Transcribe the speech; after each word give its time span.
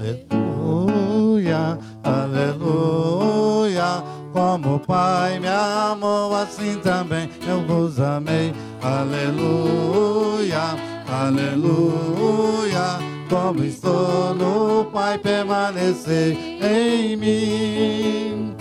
Aleluia, 0.00 1.78
aleluia. 2.02 4.02
Como 4.32 4.76
o 4.76 4.80
Pai 4.80 5.38
me 5.38 5.46
amou, 5.46 6.34
assim 6.34 6.78
também 6.82 7.28
eu 7.46 7.60
vos 7.66 8.00
amei. 8.00 8.54
Aleluia, 8.80 10.74
aleluia. 11.06 12.98
Como 13.28 13.62
estou 13.62 14.34
no 14.34 14.86
Pai, 14.86 15.18
permanecer 15.18 16.34
em 16.64 17.16
mim. 17.16 18.56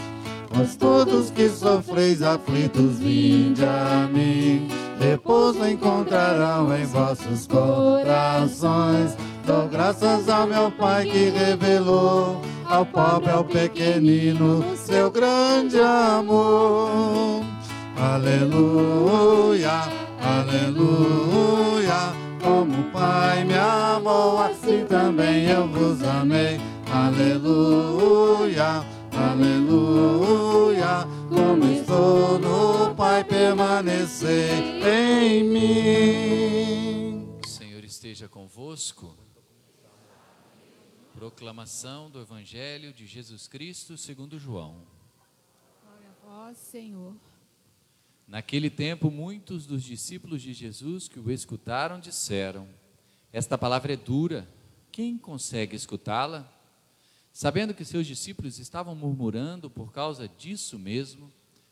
Mas 0.54 0.76
todos 0.76 1.32
que 1.32 1.48
sofreis 1.48 2.22
aflitos, 2.22 3.00
vinde 3.00 3.64
a 3.64 4.10
mim. 4.12 4.68
Repouso 5.00 5.66
encontrarão 5.66 6.76
em 6.76 6.84
vossos 6.84 7.48
corações. 7.48 9.16
Dou 9.50 9.68
graças 9.68 10.30
ao 10.30 10.46
meu 10.46 10.70
Pai 10.70 11.06
que 11.06 11.32
revelou 11.32 12.40
ao 12.66 12.86
pobre, 12.86 13.32
ao 13.32 13.44
pequenino, 13.44 14.64
seu 14.78 15.10
grande 15.10 15.80
amor. 15.80 17.42
Aleluia, 17.98 19.90
aleluia. 20.22 22.14
Como 22.40 22.80
o 22.80 22.92
Pai 22.92 23.44
me 23.44 23.56
amou, 23.56 24.40
assim 24.40 24.86
também 24.88 25.46
eu 25.46 25.68
vos 25.68 26.04
amei. 26.04 26.62
Aleluia, 26.92 28.86
aleluia. 29.12 31.08
Como 31.28 31.66
estou 31.74 32.38
no 32.38 32.94
Pai, 32.94 33.24
permanecer 33.24 34.52
em 34.86 35.44
mim. 35.44 37.28
O 37.44 37.48
Senhor 37.48 37.84
esteja 37.84 38.28
convosco. 38.28 39.29
Proclamação 41.20 42.10
do 42.10 42.22
Evangelho 42.22 42.94
de 42.94 43.06
Jesus 43.06 43.46
Cristo 43.46 43.98
segundo 43.98 44.40
João. 44.40 44.84
Glória 45.84 46.08
a 46.08 46.26
vós, 46.26 46.58
Senhor. 46.58 47.14
Naquele 48.26 48.70
tempo, 48.70 49.12
muitos 49.12 49.66
dos 49.66 49.84
discípulos 49.84 50.42
de 50.42 50.54
Jesus 50.54 51.10
que 51.10 51.20
o 51.20 51.30
escutaram 51.30 52.00
disseram: 52.00 52.70
Esta 53.34 53.58
palavra 53.58 53.92
é 53.92 53.98
dura, 53.98 54.48
quem 54.94 55.18
consegue 55.18 55.76
escutá-la? 55.76 56.50
Sabendo 57.34 57.74
que 57.74 57.84
seus 57.84 58.08
discípulos 58.08 58.58
estavam 58.58 58.96
murmurando 58.96 59.70
por 59.70 59.92
causa 59.92 60.26
disso 60.26 60.80
mesmo, 60.80 61.30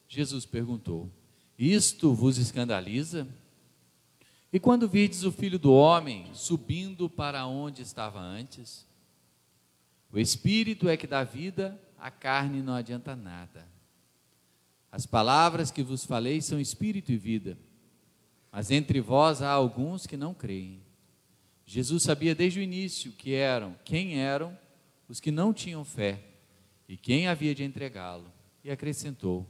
Jesus 0.09 0.45
perguntou: 0.45 1.09
Isto 1.57 2.13
vos 2.13 2.37
escandaliza? 2.37 3.25
E 4.51 4.59
quando 4.59 4.89
vides 4.89 5.23
o 5.23 5.31
filho 5.31 5.57
do 5.57 5.71
homem 5.71 6.29
subindo 6.33 7.09
para 7.09 7.47
onde 7.47 7.81
estava 7.81 8.19
antes? 8.19 8.85
O 10.11 10.19
espírito 10.19 10.87
é 10.87 10.95
que 10.95 11.07
dá 11.07 11.23
vida, 11.23 11.79
a 11.97 12.09
carne 12.09 12.61
não 12.61 12.73
adianta 12.73 13.15
nada. 13.15 13.67
As 14.91 15.05
palavras 15.05 15.69
que 15.69 15.83
vos 15.83 16.05
falei 16.05 16.41
são 16.41 16.59
espírito 16.59 17.11
e 17.11 17.17
vida, 17.17 17.57
mas 18.51 18.71
entre 18.71 19.01
vós 19.01 19.41
há 19.41 19.49
alguns 19.49 20.07
que 20.07 20.15
não 20.15 20.33
creem. 20.33 20.81
Jesus 21.65 22.03
sabia 22.03 22.33
desde 22.33 22.59
o 22.59 22.63
início 22.63 23.11
que 23.11 23.33
eram, 23.33 23.75
quem 23.83 24.19
eram 24.19 24.57
os 25.07 25.19
que 25.19 25.31
não 25.31 25.53
tinham 25.53 25.83
fé 25.83 26.23
e 26.87 26.95
quem 26.95 27.27
havia 27.27 27.53
de 27.53 27.63
entregá-lo, 27.63 28.31
e 28.63 28.71
acrescentou: 28.71 29.45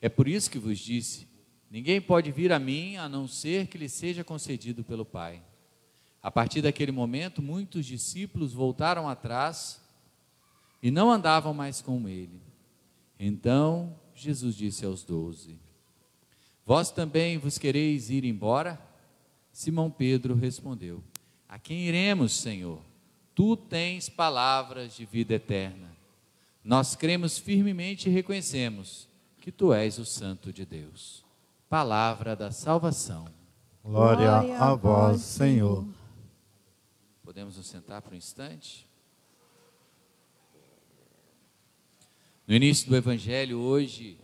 É 0.00 0.08
por 0.08 0.26
isso 0.26 0.50
que 0.50 0.58
vos 0.58 0.78
disse: 0.78 1.28
ninguém 1.70 2.00
pode 2.00 2.32
vir 2.32 2.52
a 2.52 2.58
mim 2.58 2.96
a 2.96 3.08
não 3.08 3.28
ser 3.28 3.66
que 3.66 3.76
lhe 3.76 3.88
seja 3.88 4.24
concedido 4.24 4.82
pelo 4.82 5.04
Pai. 5.04 5.42
A 6.22 6.30
partir 6.30 6.62
daquele 6.62 6.92
momento, 6.92 7.40
muitos 7.40 7.86
discípulos 7.86 8.52
voltaram 8.52 9.08
atrás 9.08 9.80
e 10.82 10.90
não 10.90 11.10
andavam 11.10 11.54
mais 11.54 11.80
com 11.80 12.08
ele. 12.08 12.40
Então 13.18 13.94
Jesus 14.14 14.54
disse 14.54 14.84
aos 14.84 15.02
doze: 15.02 15.58
Vós 16.64 16.90
também 16.90 17.38
vos 17.38 17.58
quereis 17.58 18.10
ir 18.10 18.24
embora? 18.24 18.80
Simão 19.52 19.90
Pedro 19.90 20.34
respondeu: 20.34 21.02
A 21.48 21.58
quem 21.58 21.86
iremos, 21.86 22.32
Senhor? 22.32 22.80
Tu 23.34 23.56
tens 23.56 24.08
palavras 24.08 24.94
de 24.96 25.04
vida 25.04 25.34
eterna. 25.34 25.94
Nós 26.64 26.96
cremos 26.96 27.38
firmemente 27.38 28.08
e 28.08 28.12
reconhecemos 28.12 29.08
que 29.40 29.52
tu 29.52 29.72
és 29.72 29.98
o 29.98 30.04
Santo 30.04 30.52
de 30.52 30.66
Deus. 30.66 31.24
Palavra 31.68 32.34
da 32.34 32.50
salvação. 32.50 33.26
Glória 33.84 34.38
a 34.58 34.74
vós, 34.74 35.20
Senhor. 35.20 35.86
Podemos 37.36 37.58
nos 37.58 37.66
sentar 37.66 38.00
por 38.00 38.14
um 38.14 38.16
instante? 38.16 38.88
No 42.48 42.54
início 42.54 42.88
do 42.88 42.96
Evangelho, 42.96 43.58
hoje, 43.58 44.16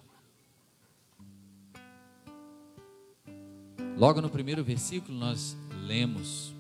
logo 3.99 4.23
no 4.23 4.31
primeiro 4.31 4.65
versículo, 4.65 5.19
nós 5.19 5.55
lemos: 5.87 6.55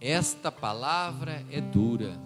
Esta 0.00 0.50
palavra 0.50 1.46
é 1.48 1.60
dura, 1.60 2.20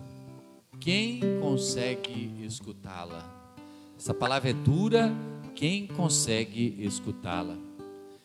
quem 0.81 1.21
consegue 1.43 2.43
escutá-la? 2.43 3.55
Essa 3.99 4.15
palavra 4.15 4.49
é 4.49 4.55
dura, 4.55 5.13
quem 5.55 5.87
consegue 5.89 6.83
escutá-la? 6.83 7.59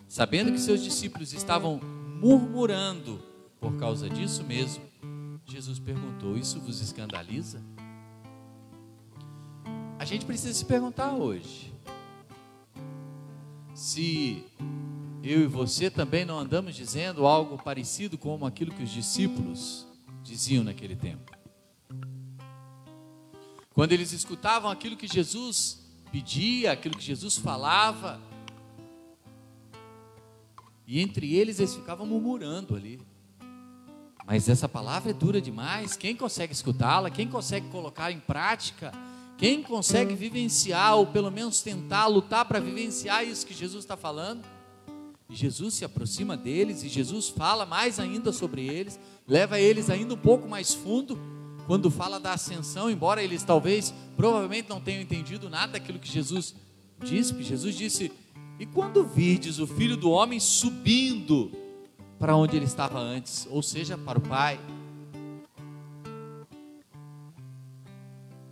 Sabendo 0.07 0.53
que 0.53 0.59
seus 0.59 0.81
discípulos 0.81 1.33
estavam 1.33 1.81
murmurando 2.21 3.32
por 3.63 3.77
causa 3.77 4.09
disso 4.09 4.43
mesmo, 4.43 4.83
Jesus 5.45 5.79
perguntou: 5.79 6.37
Isso 6.37 6.59
vos 6.59 6.81
escandaliza? 6.81 7.63
A 9.97 10.03
gente 10.03 10.25
precisa 10.25 10.53
se 10.53 10.65
perguntar 10.65 11.13
hoje 11.13 11.73
se 13.73 14.43
eu 15.23 15.43
e 15.43 15.47
você 15.47 15.89
também 15.89 16.25
não 16.25 16.37
andamos 16.37 16.75
dizendo 16.75 17.25
algo 17.25 17.57
parecido 17.57 18.17
com 18.17 18.45
aquilo 18.45 18.73
que 18.73 18.83
os 18.83 18.89
discípulos 18.89 19.87
diziam 20.21 20.65
naquele 20.65 20.97
tempo. 20.97 21.31
Quando 23.73 23.93
eles 23.93 24.11
escutavam 24.11 24.69
aquilo 24.69 24.97
que 24.97 25.07
Jesus 25.07 25.89
pedia, 26.11 26.73
aquilo 26.73 26.97
que 26.97 27.03
Jesus 27.03 27.37
falava, 27.37 28.21
e 30.85 30.99
entre 30.99 31.33
eles 31.33 31.59
eles 31.59 31.73
ficavam 31.73 32.05
murmurando 32.05 32.75
ali. 32.75 33.12
Mas 34.25 34.47
essa 34.47 34.69
palavra 34.69 35.11
é 35.11 35.13
dura 35.13 35.41
demais. 35.41 35.95
Quem 35.97 36.15
consegue 36.15 36.53
escutá-la? 36.53 37.09
Quem 37.09 37.27
consegue 37.27 37.67
colocar 37.67 38.11
em 38.11 38.19
prática? 38.19 38.91
Quem 39.37 39.61
consegue 39.61 40.15
vivenciar, 40.15 40.95
ou 40.95 41.07
pelo 41.07 41.29
menos 41.29 41.61
tentar 41.61 42.07
lutar 42.07 42.45
para 42.45 42.59
vivenciar 42.59 43.25
isso 43.25 43.45
que 43.45 43.53
Jesus 43.53 43.83
está 43.83 43.97
falando? 43.97 44.45
E 45.29 45.35
Jesus 45.35 45.73
se 45.73 45.83
aproxima 45.83 46.37
deles, 46.37 46.83
e 46.83 46.89
Jesus 46.89 47.29
fala 47.29 47.65
mais 47.65 47.99
ainda 47.99 48.31
sobre 48.31 48.65
eles, 48.65 48.99
leva 49.27 49.59
eles 49.59 49.89
ainda 49.89 50.13
um 50.13 50.17
pouco 50.17 50.47
mais 50.47 50.73
fundo, 50.73 51.19
quando 51.65 51.89
fala 51.89 52.19
da 52.19 52.33
ascensão, 52.33 52.89
embora 52.89 53.23
eles 53.23 53.43
talvez, 53.43 53.93
provavelmente 54.15 54.69
não 54.69 54.79
tenham 54.79 55.01
entendido 55.01 55.49
nada 55.49 55.73
daquilo 55.73 55.99
que 55.99 56.11
Jesus 56.11 56.55
disse, 57.01 57.33
porque 57.33 57.47
Jesus 57.47 57.75
disse: 57.75 58.11
E 58.59 58.65
quando 58.65 59.03
vides 59.03 59.59
o 59.59 59.67
filho 59.67 59.97
do 59.97 60.11
homem 60.11 60.39
subindo 60.39 61.51
para 62.23 62.37
onde 62.37 62.55
ele 62.55 62.63
estava 62.63 62.99
antes, 62.99 63.45
ou 63.51 63.61
seja, 63.61 63.97
para 63.97 64.17
o 64.17 64.21
Pai. 64.21 64.57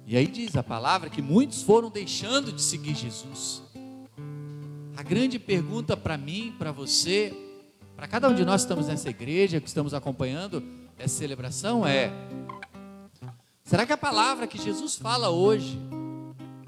E 0.05 0.17
aí 0.17 0.27
diz 0.27 0.57
a 0.57 0.61
palavra 0.61 1.09
que 1.09 1.21
muitos 1.21 1.61
foram 1.63 1.89
deixando 1.89 2.51
de 2.51 2.61
seguir 2.61 2.93
Jesus. 2.93 3.63
A 4.97 5.01
grande 5.01 5.39
pergunta 5.39 5.95
para 5.95 6.17
mim, 6.17 6.53
para 6.59 6.73
você, 6.73 7.33
para 7.95 8.09
cada 8.09 8.27
um 8.27 8.35
de 8.35 8.43
nós 8.43 8.63
que 8.63 8.65
estamos 8.65 8.87
nessa 8.87 9.09
igreja, 9.09 9.61
que 9.61 9.69
estamos 9.69 9.93
acompanhando 9.93 10.61
essa 10.99 11.19
celebração 11.19 11.87
é: 11.87 12.11
será 13.63 13.85
que 13.85 13.93
a 13.93 13.97
palavra 13.97 14.47
que 14.47 14.61
Jesus 14.61 14.97
fala 14.97 15.29
hoje 15.29 15.79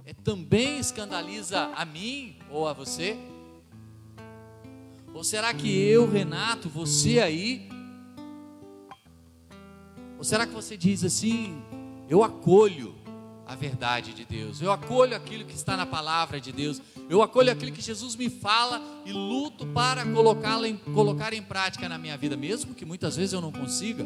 é, 0.05 0.13
também 0.13 0.79
escandaliza 0.79 1.69
a 1.75 1.83
mim 1.83 2.37
ou 2.49 2.65
a 2.65 2.71
você? 2.71 3.32
Ou 5.13 5.23
será 5.23 5.53
que 5.53 5.69
eu, 5.69 6.09
Renato, 6.09 6.67
você 6.67 7.19
aí? 7.19 7.69
Ou 10.17 10.23
será 10.23 10.47
que 10.47 10.53
você 10.53 10.75
diz 10.75 11.03
assim: 11.03 11.61
eu 12.09 12.23
acolho 12.23 12.95
a 13.45 13.55
verdade 13.55 14.13
de 14.13 14.25
Deus, 14.25 14.61
eu 14.61 14.71
acolho 14.71 15.15
aquilo 15.15 15.45
que 15.45 15.53
está 15.53 15.77
na 15.77 15.85
palavra 15.85 16.39
de 16.39 16.51
Deus, 16.51 16.81
eu 17.09 17.21
acolho 17.21 17.51
aquilo 17.51 17.71
que 17.71 17.81
Jesus 17.81 18.15
me 18.15 18.29
fala 18.29 18.81
e 19.05 19.11
luto 19.11 19.67
para 19.67 20.05
colocá-lo 20.05 20.65
em, 20.65 20.77
colocar 20.77 21.33
em 21.33 21.41
prática 21.41 21.87
na 21.87 21.97
minha 21.97 22.17
vida, 22.17 22.35
mesmo 22.35 22.73
que 22.73 22.85
muitas 22.85 23.15
vezes 23.15 23.33
eu 23.33 23.41
não 23.41 23.51
consiga. 23.51 24.05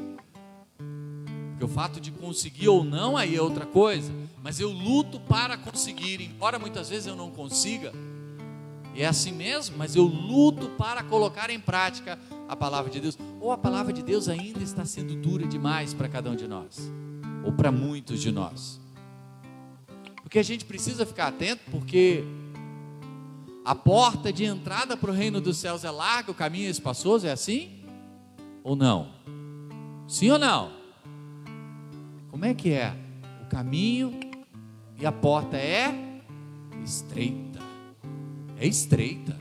Porque 1.52 1.64
o 1.64 1.68
fato 1.68 2.02
de 2.02 2.12
conseguir 2.12 2.68
ou 2.68 2.84
não 2.84 3.16
aí 3.16 3.36
é 3.36 3.42
outra 3.42 3.66
coisa, 3.66 4.12
mas 4.44 4.60
eu 4.60 4.72
luto 4.72 5.20
para 5.20 5.58
conseguir, 5.58 6.22
embora 6.22 6.60
muitas 6.60 6.90
vezes 6.90 7.08
eu 7.08 7.16
não 7.16 7.32
consiga. 7.32 7.94
É 8.98 9.06
assim 9.06 9.32
mesmo, 9.32 9.78
mas 9.78 9.96
eu 9.96 10.06
luto 10.06 10.70
para 10.70 11.04
colocar 11.04 11.52
em 11.52 11.60
prática 11.60 12.18
a 12.50 12.56
palavra 12.56 12.90
de 12.90 13.00
Deus, 13.00 13.16
ou 13.40 13.52
a 13.52 13.58
palavra 13.58 13.94
de 13.94 14.02
Deus 14.02 14.28
ainda 14.28 14.64
está 14.64 14.86
sendo 14.86 15.16
dura 15.16 15.46
demais 15.46 15.94
para 15.94 16.10
cada 16.10 16.32
um 16.32 16.36
de 16.36 16.48
nós, 16.48 16.92
ou 17.46 17.52
para 17.52 17.72
muitos 17.72 18.20
de 18.20 18.32
nós. 18.32 18.82
Porque 20.24 20.40
a 20.40 20.44
gente 20.44 20.66
precisa 20.66 21.06
ficar 21.06 21.28
atento, 21.28 21.62
porque 21.70 22.24
a 23.64 23.76
porta 23.76 24.34
de 24.34 24.46
entrada 24.46 24.98
para 24.98 25.12
o 25.12 25.14
reino 25.14 25.40
dos 25.40 25.58
céus 25.58 25.84
é 25.84 25.92
larga, 25.92 26.32
o 26.32 26.36
caminho 26.36 26.66
é 26.66 26.72
espaçoso, 26.72 27.28
é 27.28 27.32
assim? 27.32 27.84
Ou 28.64 28.76
não? 28.76 29.12
Sim 30.08 30.32
ou 30.32 30.40
não? 30.40 30.72
Como 32.32 32.46
é 32.46 32.54
que 32.54 32.72
é? 32.72 32.96
O 33.44 33.46
caminho 33.46 34.20
e 35.00 35.06
a 35.06 35.12
porta 35.12 35.56
é 35.56 35.94
estreita. 36.84 37.47
É 38.60 38.68
estreita. 38.68 39.38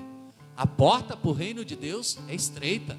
A 0.56 0.66
porta 0.66 1.16
para 1.16 1.28
o 1.28 1.32
reino 1.32 1.64
de 1.64 1.76
Deus 1.76 2.18
é 2.28 2.34
estreita. 2.34 2.96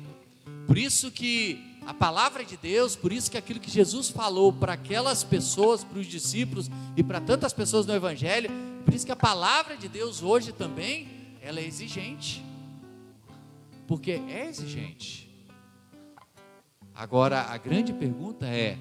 Por 0.66 0.78
isso 0.78 1.12
que 1.12 1.78
a 1.86 1.94
palavra 1.94 2.44
de 2.44 2.58
Deus, 2.58 2.96
por 2.96 3.14
isso 3.14 3.32
que 3.32 3.38
aquilo 3.38 3.60
que 3.60 3.72
Jesus 3.72 4.10
falou 4.10 4.52
para 4.52 4.74
aquelas 4.74 5.24
pessoas, 5.24 5.84
para 5.84 6.00
os 6.00 6.06
discípulos 6.06 6.70
e 6.98 7.04
para 7.04 7.22
tantas 7.22 7.54
pessoas 7.54 7.86
no 7.86 7.96
Evangelho, 7.96 8.50
por 8.84 8.94
isso 8.94 9.06
que 9.06 9.12
a 9.12 9.16
palavra 9.16 9.78
de 9.78 9.88
Deus 9.88 10.22
hoje 10.22 10.52
também, 10.52 11.08
ela 11.42 11.60
é 11.60 11.66
exigente. 11.66 12.44
Porque 13.88 14.12
é 14.12 14.48
exigente. 14.50 15.28
Agora, 16.94 17.44
a 17.44 17.58
grande 17.58 17.94
pergunta 17.94 18.46
é: 18.48 18.78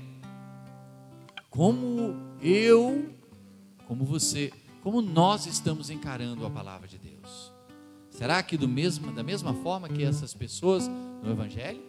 como 1.48 2.16
eu, 2.42 3.14
como 3.86 4.04
você, 4.04 4.52
como 4.86 5.02
nós 5.02 5.46
estamos 5.46 5.90
encarando 5.90 6.46
a 6.46 6.50
palavra 6.50 6.86
de 6.86 6.96
Deus? 6.96 7.52
Será 8.08 8.40
que 8.40 8.56
do 8.56 8.68
mesmo, 8.68 9.10
da 9.10 9.24
mesma 9.24 9.52
forma 9.52 9.88
que 9.88 10.04
essas 10.04 10.32
pessoas 10.32 10.86
no 11.24 11.28
Evangelho? 11.28 11.82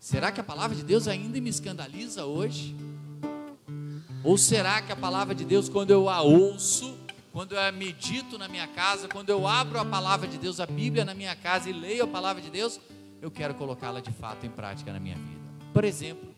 Será 0.00 0.32
que 0.32 0.40
a 0.40 0.42
palavra 0.42 0.74
de 0.74 0.82
Deus 0.82 1.06
ainda 1.06 1.40
me 1.40 1.48
escandaliza 1.48 2.26
hoje? 2.26 2.74
Ou 4.24 4.36
será 4.36 4.82
que 4.82 4.90
a 4.90 4.96
palavra 4.96 5.36
de 5.36 5.44
Deus, 5.44 5.68
quando 5.68 5.92
eu 5.92 6.10
a 6.10 6.20
ouço, 6.20 6.96
quando 7.32 7.52
eu 7.52 7.60
a 7.60 7.70
medito 7.70 8.36
na 8.36 8.48
minha 8.48 8.66
casa, 8.66 9.06
quando 9.06 9.30
eu 9.30 9.46
abro 9.46 9.78
a 9.78 9.84
palavra 9.84 10.26
de 10.26 10.38
Deus, 10.38 10.58
a 10.58 10.66
Bíblia 10.66 11.04
na 11.04 11.14
minha 11.14 11.36
casa 11.36 11.70
e 11.70 11.72
leio 11.72 12.02
a 12.02 12.08
palavra 12.08 12.42
de 12.42 12.50
Deus, 12.50 12.80
eu 13.22 13.30
quero 13.30 13.54
colocá-la 13.54 14.00
de 14.00 14.10
fato 14.10 14.44
em 14.44 14.50
prática 14.50 14.92
na 14.92 14.98
minha 14.98 15.14
vida? 15.14 15.46
Por 15.72 15.84
exemplo, 15.84 16.28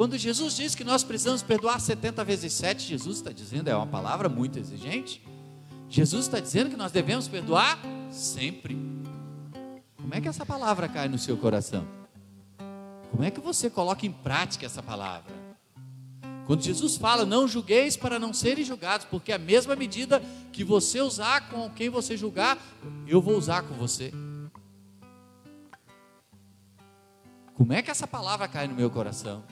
quando 0.00 0.16
Jesus 0.16 0.56
diz 0.56 0.74
que 0.74 0.82
nós 0.82 1.04
precisamos 1.04 1.42
perdoar 1.42 1.78
70 1.78 2.24
vezes 2.24 2.54
7, 2.54 2.88
Jesus 2.88 3.18
está 3.18 3.30
dizendo, 3.32 3.68
é 3.68 3.76
uma 3.76 3.86
palavra 3.86 4.30
muito 4.30 4.58
exigente. 4.58 5.22
Jesus 5.90 6.24
está 6.24 6.40
dizendo 6.40 6.70
que 6.70 6.76
nós 6.76 6.90
devemos 6.90 7.28
perdoar 7.28 7.78
sempre. 8.10 8.78
Como 10.00 10.14
é 10.14 10.18
que 10.18 10.26
essa 10.26 10.46
palavra 10.46 10.88
cai 10.88 11.06
no 11.06 11.18
seu 11.18 11.36
coração? 11.36 11.86
Como 13.10 13.22
é 13.22 13.30
que 13.30 13.40
você 13.40 13.68
coloca 13.68 14.06
em 14.06 14.10
prática 14.10 14.64
essa 14.64 14.82
palavra? 14.82 15.34
Quando 16.46 16.62
Jesus 16.62 16.96
fala, 16.96 17.26
não 17.26 17.46
julgueis 17.46 17.94
para 17.94 18.18
não 18.18 18.32
serem 18.32 18.64
julgados, 18.64 19.04
porque 19.04 19.32
a 19.32 19.38
mesma 19.38 19.76
medida 19.76 20.22
que 20.50 20.64
você 20.64 21.02
usar 21.02 21.50
com 21.50 21.68
quem 21.68 21.90
você 21.90 22.16
julgar, 22.16 22.56
eu 23.06 23.20
vou 23.20 23.36
usar 23.36 23.64
com 23.64 23.74
você. 23.74 24.10
Como 27.54 27.74
é 27.74 27.82
que 27.82 27.90
essa 27.90 28.06
palavra 28.06 28.48
cai 28.48 28.66
no 28.66 28.74
meu 28.74 28.88
coração? 28.88 29.44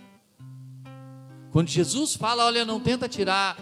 Quando 1.50 1.68
Jesus 1.68 2.14
fala, 2.14 2.44
olha, 2.44 2.64
não 2.64 2.80
tenta 2.80 3.08
tirar 3.08 3.56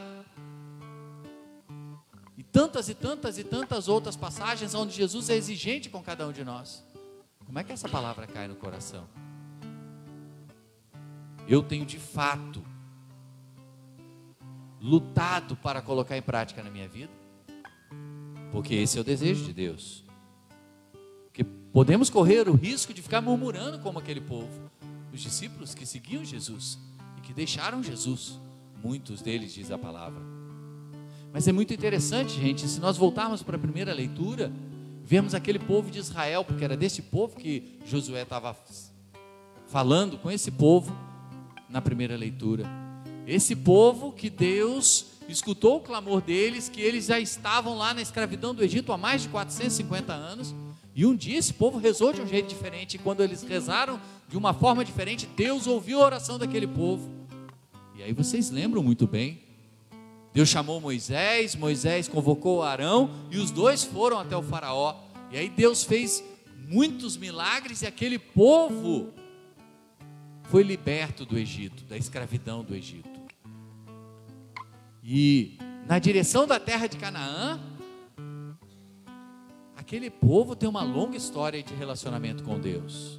tantas 2.57 2.89
e 2.89 2.95
tantas 2.95 3.37
e 3.37 3.45
tantas 3.45 3.87
outras 3.87 4.17
passagens 4.17 4.75
onde 4.75 4.97
Jesus 4.97 5.29
é 5.29 5.37
exigente 5.37 5.91
com 5.91 6.03
cada 6.03 6.27
um 6.27 6.33
de 6.33 6.43
nós. 6.43 6.83
Como 7.45 7.59
é 7.59 7.63
que 7.63 7.71
essa 7.71 7.87
palavra 7.87 8.27
cai 8.27 8.49
no 8.49 8.57
coração? 8.57 9.07
Eu 11.47 11.63
tenho 11.63 11.85
de 11.85 11.99
fato 11.99 12.65
lutado 14.81 15.55
para 15.55 15.83
colocar 15.83 16.17
em 16.17 16.23
prática 16.23 16.63
na 16.63 16.71
minha 16.71 16.89
vida, 16.89 17.13
porque 18.51 18.75
esse 18.75 18.97
é 18.97 19.03
o 19.03 19.05
desejo 19.05 19.45
de 19.45 19.53
Deus. 19.53 20.03
Que 21.31 21.45
podemos 21.45 22.09
correr 22.09 22.49
o 22.49 22.55
risco 22.55 22.95
de 22.95 23.03
ficar 23.03 23.21
murmurando 23.21 23.81
como 23.81 23.99
aquele 23.99 24.23
povo, 24.23 24.71
os 25.13 25.21
discípulos 25.21 25.75
que 25.75 25.85
seguiam 25.85 26.25
Jesus 26.25 26.79
e 26.79 26.96
que 27.27 27.35
deixaram 27.35 27.83
Jesus, 27.83 28.41
muitos 28.83 29.21
deles 29.21 29.53
diz 29.53 29.71
a 29.71 29.79
palavra 29.79 30.37
mas 31.37 31.47
é 31.47 31.53
muito 31.53 31.75
interessante, 31.75 32.41
gente, 32.41 32.67
se 32.67 32.81
nós 32.81 32.97
voltarmos 32.97 33.43
para 33.43 33.57
a 33.57 33.59
primeira 33.59 33.93
leitura, 33.93 34.51
vemos 35.05 35.35
aquele 35.35 35.59
povo 35.59 35.91
de 35.91 35.99
Israel, 35.99 36.43
porque 36.43 36.65
era 36.65 36.75
desse 36.75 37.03
povo 37.03 37.37
que 37.37 37.79
Josué 37.85 38.23
estava 38.23 38.57
falando 39.67 40.17
com 40.17 40.31
esse 40.31 40.51
povo 40.51 40.97
na 41.69 41.83
primeira 41.83 42.17
leitura. 42.17 42.65
Esse 43.27 43.55
povo 43.55 44.13
que 44.13 44.31
Deus 44.31 45.09
escutou 45.29 45.77
o 45.77 45.81
clamor 45.81 46.23
deles, 46.23 46.71
que 46.71 46.81
eles 46.81 47.05
já 47.05 47.21
estavam 47.21 47.77
lá 47.77 47.93
na 47.93 48.01
escravidão 48.01 48.55
do 48.55 48.65
Egito 48.65 48.91
há 48.91 48.97
mais 48.97 49.21
de 49.21 49.29
450 49.29 50.15
anos, 50.15 50.55
e 50.95 51.05
um 51.05 51.15
dia 51.15 51.39
esse 51.39 51.53
povo 51.53 51.79
rezou 51.79 52.15
de 52.15 52.23
um 52.23 52.27
jeito 52.27 52.49
diferente, 52.49 52.95
e 52.95 52.99
quando 52.99 53.23
eles 53.23 53.43
rezaram 53.43 54.01
de 54.27 54.39
uma 54.39 54.55
forma 54.55 54.83
diferente, 54.83 55.29
Deus 55.37 55.67
ouviu 55.67 56.01
a 56.01 56.07
oração 56.07 56.39
daquele 56.39 56.67
povo. 56.67 57.16
E 57.97 58.03
aí 58.03 58.13
vocês 58.13 58.51
lembram 58.51 58.83
muito 58.83 59.07
bem 59.07 59.47
Deus 60.37 60.51
chamou 60.51 60.83
Moisés, 60.83 61.57
Moisés 61.57 62.09
convocou 62.09 62.63
Arão 62.63 63.09
e 63.31 63.39
os 63.39 63.51
dois 63.51 63.85
foram 63.85 64.19
até 64.19 64.37
o 64.37 64.43
Faraó. 64.43 64.95
E 65.33 65.39
aí 65.39 65.49
Deus 65.49 65.83
fez 65.83 66.23
muitos 66.69 67.17
milagres 67.17 67.81
e 67.81 67.87
aquele 67.87 68.19
povo 68.19 69.15
foi 70.43 70.63
liberto 70.63 71.25
do 71.25 71.39
Egito, 71.39 71.85
da 71.85 71.97
escravidão 71.97 72.63
do 72.63 72.75
Egito. 72.75 73.19
E 75.03 75.57
na 75.89 75.99
direção 75.99 76.47
da 76.47 76.61
terra 76.61 76.87
de 76.87 76.99
Canaã, 76.99 77.59
aquele 79.75 80.11
povo 80.11 80.55
tem 80.55 80.69
uma 80.69 80.83
longa 80.83 81.17
história 81.17 81.63
de 81.63 81.73
relacionamento 81.73 82.45
com 82.45 82.61
Deus. 82.61 83.19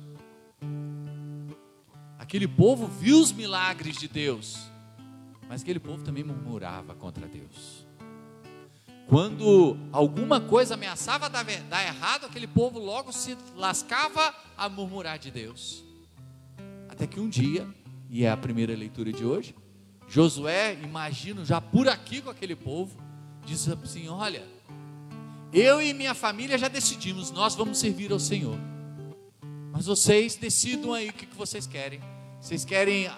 Aquele 2.27 2.47
povo 2.47 2.87
viu 2.87 3.19
os 3.19 3.31
milagres 3.31 3.97
de 3.97 4.07
Deus 4.07 4.67
mas 5.47 5.61
aquele 5.61 5.79
povo 5.79 6.03
também 6.03 6.23
murmurava 6.23 6.93
contra 6.93 7.25
Deus. 7.27 7.85
Quando 9.07 9.77
alguma 9.93 10.41
coisa 10.41 10.73
ameaçava 10.73 11.29
dar, 11.29 11.45
dar 11.69 11.85
errado, 11.85 12.25
aquele 12.25 12.47
povo 12.47 12.77
logo 12.77 13.13
se 13.13 13.37
lascava 13.55 14.35
a 14.57 14.67
murmurar 14.67 15.17
de 15.17 15.31
Deus. 15.31 15.83
Até 16.89 17.07
que 17.07 17.19
um 17.19 17.29
dia, 17.29 17.65
e 18.09 18.25
é 18.25 18.29
a 18.29 18.35
primeira 18.35 18.75
leitura 18.75 19.13
de 19.13 19.23
hoje, 19.23 19.55
Josué, 20.09 20.73
imagino 20.83 21.45
já 21.45 21.61
por 21.61 21.87
aqui 21.87 22.21
com 22.21 22.29
aquele 22.29 22.55
povo, 22.55 22.97
diz 23.45 23.69
assim: 23.69 24.09
Olha, 24.09 24.43
eu 25.53 25.81
e 25.81 25.93
minha 25.93 26.13
família 26.13 26.57
já 26.57 26.67
decidimos, 26.67 27.31
nós 27.31 27.55
vamos 27.55 27.77
servir 27.77 28.11
ao 28.11 28.19
Senhor. 28.19 28.57
Mas 29.71 29.85
vocês 29.85 30.35
decidam 30.35 30.93
aí 30.93 31.09
o 31.09 31.13
que 31.13 31.25
vocês 31.27 31.65
querem. 31.65 32.01
Vocês 32.39 32.63
querem 32.63 33.09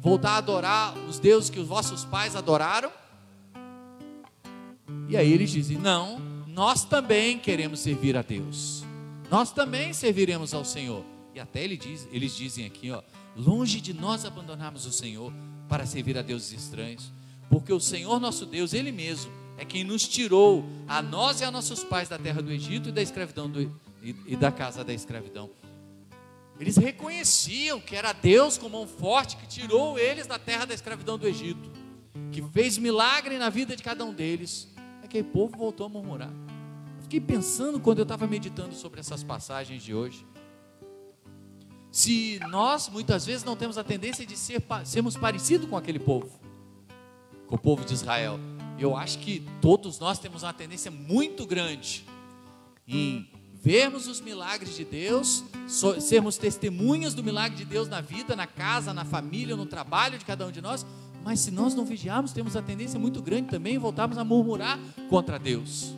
voltar 0.00 0.32
a 0.32 0.36
adorar 0.36 0.96
os 1.08 1.18
deuses 1.18 1.50
que 1.50 1.58
os 1.58 1.66
vossos 1.66 2.04
pais 2.04 2.36
adoraram? 2.36 2.90
E 5.08 5.16
aí 5.16 5.32
eles 5.32 5.50
dizem: 5.50 5.78
Não, 5.78 6.18
nós 6.46 6.84
também 6.84 7.38
queremos 7.38 7.80
servir 7.80 8.16
a 8.16 8.22
Deus, 8.22 8.84
nós 9.30 9.52
também 9.52 9.92
serviremos 9.92 10.54
ao 10.54 10.64
Senhor. 10.64 11.04
E 11.34 11.40
até 11.40 11.62
ele 11.62 11.76
diz, 11.76 12.08
eles 12.10 12.34
dizem 12.34 12.66
aqui: 12.66 12.90
ó, 12.90 13.02
Longe 13.38 13.80
de 13.80 13.94
nós 13.94 14.24
abandonarmos 14.24 14.84
o 14.84 14.90
Senhor 14.90 15.32
para 15.68 15.86
servir 15.86 16.18
a 16.18 16.22
deuses 16.22 16.50
estranhos, 16.50 17.12
porque 17.48 17.72
o 17.72 17.78
Senhor 17.78 18.18
nosso 18.18 18.44
Deus, 18.44 18.72
Ele 18.72 18.90
mesmo, 18.90 19.30
é 19.56 19.64
quem 19.64 19.84
nos 19.84 20.08
tirou, 20.08 20.64
a 20.88 21.00
nós 21.00 21.40
e 21.40 21.44
a 21.44 21.50
nossos 21.50 21.84
pais, 21.84 22.08
da 22.08 22.18
terra 22.18 22.42
do 22.42 22.50
Egito 22.50 22.88
e 22.88 22.92
da 22.92 23.00
escravidão 23.00 23.48
do, 23.48 23.62
e, 24.02 24.16
e 24.26 24.34
da 24.34 24.50
casa 24.50 24.82
da 24.82 24.92
escravidão. 24.92 25.48
Eles 26.60 26.76
reconheciam 26.76 27.80
que 27.80 27.94
era 27.94 28.12
Deus 28.12 28.58
com 28.58 28.68
mão 28.68 28.86
forte 28.86 29.36
que 29.36 29.46
tirou 29.46 29.98
eles 29.98 30.26
da 30.26 30.38
terra 30.38 30.64
da 30.64 30.74
escravidão 30.74 31.16
do 31.16 31.26
Egito, 31.26 31.70
que 32.32 32.42
fez 32.42 32.76
milagre 32.78 33.38
na 33.38 33.48
vida 33.48 33.76
de 33.76 33.82
cada 33.82 34.04
um 34.04 34.12
deles. 34.12 34.68
Aquele 35.02 35.24
povo 35.24 35.56
voltou 35.56 35.86
a 35.86 35.88
murmurar. 35.88 36.32
Fiquei 37.02 37.20
pensando 37.20 37.78
quando 37.80 37.98
eu 37.98 38.02
estava 38.02 38.26
meditando 38.26 38.74
sobre 38.74 39.00
essas 39.00 39.22
passagens 39.22 39.82
de 39.82 39.94
hoje. 39.94 40.26
Se 41.90 42.38
nós 42.50 42.88
muitas 42.88 43.24
vezes 43.24 43.44
não 43.44 43.56
temos 43.56 43.78
a 43.78 43.84
tendência 43.84 44.26
de 44.26 44.36
ser, 44.36 44.62
sermos 44.84 45.16
parecidos 45.16 45.68
com 45.68 45.76
aquele 45.76 45.98
povo, 45.98 46.38
com 47.46 47.54
o 47.54 47.58
povo 47.58 47.84
de 47.84 47.94
Israel, 47.94 48.38
eu 48.78 48.96
acho 48.96 49.18
que 49.20 49.42
todos 49.60 49.98
nós 49.98 50.18
temos 50.18 50.42
uma 50.42 50.52
tendência 50.52 50.90
muito 50.90 51.46
grande 51.46 52.04
em 52.86 53.30
vermos 53.68 54.06
os 54.06 54.18
milagres 54.18 54.74
de 54.74 54.82
Deus, 54.82 55.44
sermos 56.00 56.38
testemunhas 56.38 57.12
do 57.12 57.22
milagre 57.22 57.58
de 57.58 57.66
Deus 57.66 57.86
na 57.86 58.00
vida, 58.00 58.34
na 58.34 58.46
casa, 58.46 58.94
na 58.94 59.04
família, 59.04 59.54
no 59.54 59.66
trabalho 59.66 60.18
de 60.18 60.24
cada 60.24 60.46
um 60.46 60.50
de 60.50 60.62
nós, 60.62 60.86
mas 61.22 61.40
se 61.40 61.50
nós 61.50 61.74
não 61.74 61.84
vigiarmos, 61.84 62.32
temos 62.32 62.56
a 62.56 62.62
tendência 62.62 62.98
muito 62.98 63.20
grande 63.20 63.50
também 63.50 63.76
voltarmos 63.76 64.16
a 64.16 64.24
murmurar 64.24 64.78
contra 65.10 65.38
Deus. 65.38 65.94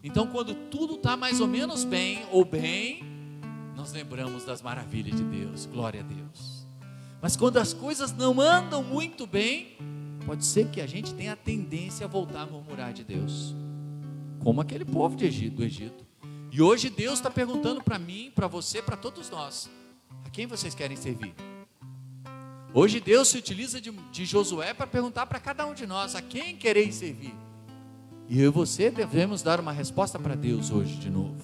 Então, 0.00 0.28
quando 0.28 0.54
tudo 0.54 0.94
está 0.94 1.16
mais 1.16 1.40
ou 1.40 1.48
menos 1.48 1.82
bem 1.82 2.22
ou 2.30 2.44
bem, 2.44 3.02
nós 3.74 3.92
lembramos 3.92 4.44
das 4.44 4.62
maravilhas 4.62 5.16
de 5.16 5.24
Deus. 5.24 5.66
Glória 5.66 6.02
a 6.02 6.04
Deus. 6.04 6.64
Mas 7.20 7.36
quando 7.36 7.56
as 7.56 7.72
coisas 7.72 8.12
não 8.12 8.40
andam 8.40 8.80
muito 8.80 9.26
bem, 9.26 9.76
pode 10.24 10.44
ser 10.44 10.68
que 10.68 10.80
a 10.80 10.86
gente 10.86 11.12
tenha 11.14 11.32
a 11.32 11.36
tendência 11.36 12.06
a 12.06 12.08
voltar 12.08 12.42
a 12.42 12.46
murmurar 12.46 12.92
de 12.92 13.02
Deus, 13.02 13.56
como 14.38 14.60
aquele 14.60 14.84
povo 14.84 15.16
de 15.16 15.24
Egito, 15.24 15.56
do 15.56 15.64
Egito. 15.64 16.11
E 16.54 16.60
hoje 16.60 16.90
Deus 16.90 17.14
está 17.14 17.30
perguntando 17.30 17.82
para 17.82 17.98
mim, 17.98 18.30
para 18.34 18.46
você, 18.46 18.82
para 18.82 18.94
todos 18.94 19.30
nós: 19.30 19.70
a 20.22 20.28
quem 20.28 20.46
vocês 20.46 20.74
querem 20.74 20.98
servir? 20.98 21.34
Hoje 22.74 23.00
Deus 23.00 23.28
se 23.28 23.38
utiliza 23.38 23.80
de, 23.80 23.90
de 23.90 24.26
Josué 24.26 24.74
para 24.74 24.86
perguntar 24.86 25.24
para 25.24 25.40
cada 25.40 25.66
um 25.66 25.72
de 25.72 25.86
nós: 25.86 26.14
a 26.14 26.20
quem 26.20 26.54
quereis 26.54 26.96
servir? 26.96 27.34
E 28.28 28.38
eu 28.38 28.50
e 28.50 28.52
você 28.52 28.90
devemos 28.90 29.42
dar 29.42 29.60
uma 29.60 29.72
resposta 29.72 30.18
para 30.18 30.34
Deus 30.34 30.70
hoje 30.70 30.94
de 30.96 31.08
novo. 31.08 31.40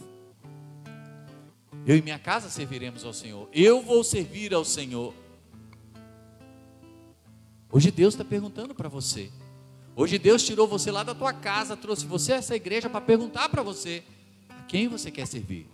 Eu 1.86 1.96
e 1.96 2.02
minha 2.02 2.18
casa 2.18 2.50
serviremos 2.50 3.02
ao 3.02 3.14
Senhor. 3.14 3.48
Eu 3.50 3.80
vou 3.80 4.04
servir 4.04 4.52
ao 4.52 4.64
Senhor. 4.64 5.14
Hoje 7.72 7.90
Deus 7.90 8.12
está 8.12 8.26
perguntando 8.26 8.74
para 8.74 8.90
você. 8.90 9.30
Hoje 9.96 10.18
Deus 10.18 10.42
tirou 10.42 10.68
você 10.68 10.90
lá 10.90 11.02
da 11.02 11.14
tua 11.14 11.32
casa, 11.32 11.78
trouxe 11.78 12.04
você 12.06 12.34
a 12.34 12.36
essa 12.36 12.54
igreja 12.54 12.90
para 12.90 13.00
perguntar 13.00 13.48
para 13.48 13.62
você 13.62 14.04
quem 14.68 14.86
você 14.86 15.10
quer 15.10 15.26
servir. 15.26 15.68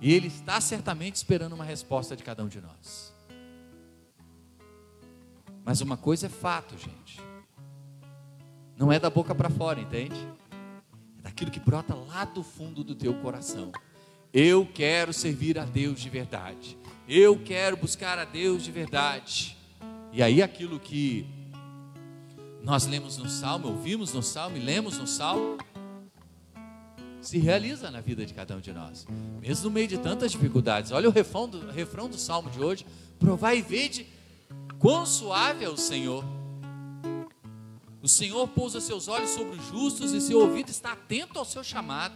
E 0.00 0.12
Ele 0.12 0.26
está 0.26 0.60
certamente 0.60 1.14
esperando 1.14 1.54
uma 1.54 1.64
resposta 1.64 2.14
de 2.14 2.22
cada 2.22 2.44
um 2.44 2.48
de 2.48 2.60
nós. 2.60 3.14
Mas 5.64 5.80
uma 5.80 5.96
coisa 5.96 6.26
é 6.26 6.28
fato, 6.28 6.76
gente. 6.76 7.20
Não 8.76 8.92
é 8.92 9.00
da 9.00 9.08
boca 9.08 9.34
para 9.34 9.48
fora, 9.48 9.80
entende? 9.80 10.16
É 11.18 11.22
daquilo 11.22 11.50
que 11.50 11.58
brota 11.58 11.94
lá 11.94 12.24
do 12.24 12.42
fundo 12.42 12.84
do 12.84 12.94
teu 12.94 13.14
coração. 13.14 13.72
Eu 14.32 14.66
quero 14.66 15.12
servir 15.12 15.58
a 15.58 15.64
Deus 15.64 15.98
de 15.98 16.10
verdade. 16.10 16.76
Eu 17.08 17.42
quero 17.42 17.76
buscar 17.76 18.18
a 18.18 18.24
Deus 18.24 18.62
de 18.62 18.70
verdade. 18.70 19.56
E 20.12 20.22
aí 20.22 20.42
aquilo 20.42 20.78
que 20.78 21.26
nós 22.62 22.86
lemos 22.86 23.16
no 23.16 23.28
Salmo, 23.28 23.68
ouvimos 23.68 24.12
no 24.12 24.22
Salmo 24.22 24.56
e 24.56 24.60
lemos 24.60 24.98
no 24.98 25.06
Salmo, 25.06 25.56
se 27.26 27.38
realiza 27.38 27.90
na 27.90 28.00
vida 28.00 28.24
de 28.24 28.32
cada 28.32 28.56
um 28.56 28.60
de 28.60 28.72
nós. 28.72 29.04
Mesmo 29.40 29.64
no 29.64 29.70
meio 29.72 29.88
de 29.88 29.98
tantas 29.98 30.30
dificuldades. 30.30 30.92
Olha 30.92 31.08
o 31.08 31.12
refrão 31.12 31.48
do, 31.48 31.70
refrão 31.72 32.08
do 32.08 32.16
Salmo 32.16 32.48
de 32.50 32.62
hoje. 32.62 32.86
Provai 33.18 33.58
e 33.58 33.62
vede 33.62 34.06
quão 34.78 35.04
suave 35.04 35.64
é 35.64 35.68
o 35.68 35.76
Senhor. 35.76 36.24
O 38.00 38.08
Senhor 38.08 38.46
pousa 38.46 38.80
seus 38.80 39.08
olhos 39.08 39.30
sobre 39.30 39.58
os 39.58 39.66
justos 39.66 40.12
e 40.12 40.20
seu 40.20 40.38
ouvido 40.38 40.70
está 40.70 40.92
atento 40.92 41.36
ao 41.36 41.44
seu 41.44 41.64
chamado. 41.64 42.14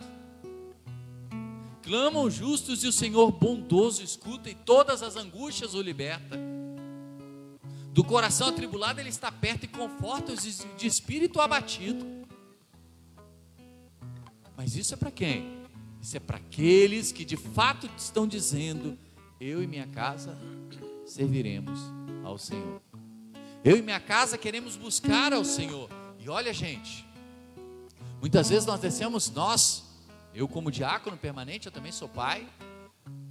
Clamam 1.83 2.23
os 2.23 2.35
justos 2.35 2.85
e 2.85 2.87
o 2.87 2.93
Senhor 2.93 3.33
bondoso 3.33 4.05
escuta 4.05 4.49
e 4.49 4.55
todas 4.55 5.03
as 5.03 5.17
angústias 5.17 5.75
o 5.75 5.83
liberta. 5.83 6.39
Do 7.93 8.05
coração 8.05 8.49
atribulado 8.49 9.01
ele 9.01 9.09
está 9.09 9.33
perto 9.33 9.65
e 9.65 9.69
conforta 9.69 10.33
os 10.33 10.65
de 10.79 10.87
espírito 10.87 11.41
abatido. 11.41 12.20
Mas 14.61 14.77
isso 14.77 14.93
é 14.93 14.97
para 14.99 15.11
quem? 15.11 15.65
Isso 16.03 16.19
é 16.19 16.21
para 16.21 16.37
aqueles 16.37 17.11
que 17.13 17.25
de 17.25 17.35
fato 17.35 17.89
estão 17.97 18.27
dizendo: 18.27 18.99
Eu 19.41 19.63
e 19.63 19.67
minha 19.67 19.87
casa 19.87 20.37
serviremos 21.07 21.81
ao 22.23 22.37
Senhor. 22.37 22.83
Eu 23.65 23.79
e 23.79 23.81
minha 23.81 23.99
casa 23.99 24.37
queremos 24.37 24.77
buscar 24.77 25.33
ao 25.33 25.47
Senhor. 25.47 25.89
E 26.19 26.29
olha, 26.29 26.53
gente, 26.53 27.09
muitas 28.21 28.51
vezes 28.51 28.67
nós 28.67 28.79
descemos, 28.81 29.31
nós, 29.31 29.83
eu, 30.35 30.47
como 30.47 30.71
diácono 30.71 31.17
permanente, 31.17 31.65
eu 31.65 31.73
também 31.73 31.91
sou 31.91 32.07
pai, 32.07 32.47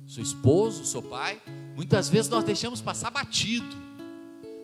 sou 0.07 0.23
esposo, 0.23 0.83
sou 0.83 1.03
pai. 1.03 1.39
Muitas 1.75 2.09
vezes 2.09 2.27
nós 2.27 2.43
deixamos 2.43 2.81
passar 2.81 3.11
batido 3.11 3.77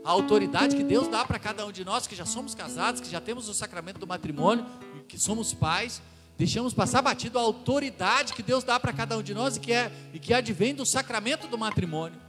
a 0.03 0.09
autoridade 0.09 0.75
que 0.75 0.83
Deus 0.83 1.07
dá 1.07 1.23
para 1.25 1.37
cada 1.37 1.63
um 1.63 1.71
de 1.71 1.85
nós 1.85 2.07
que 2.07 2.15
já 2.15 2.25
somos 2.25 2.55
casados, 2.55 3.01
que 3.01 3.09
já 3.11 3.21
temos 3.21 3.47
o 3.49 3.53
sacramento 3.53 3.99
do 3.99 4.07
matrimônio, 4.07 4.65
que 5.07 5.19
somos 5.19 5.53
pais. 5.53 6.01
Deixamos 6.37 6.73
passar 6.73 7.01
batido 7.01 7.39
a 7.39 7.41
autoridade 7.41 8.33
que 8.33 8.43
Deus 8.43 8.63
dá 8.63 8.79
para 8.79 8.91
cada 8.91 9.17
um 9.17 9.23
de 9.23 9.33
nós 9.33 9.55
e 9.55 9.59
que, 9.59 9.71
é, 9.71 9.91
e 10.13 10.19
que 10.19 10.33
advém 10.33 10.75
do 10.75 10.85
sacramento 10.85 11.47
do 11.47 11.57
matrimônio. 11.57 12.19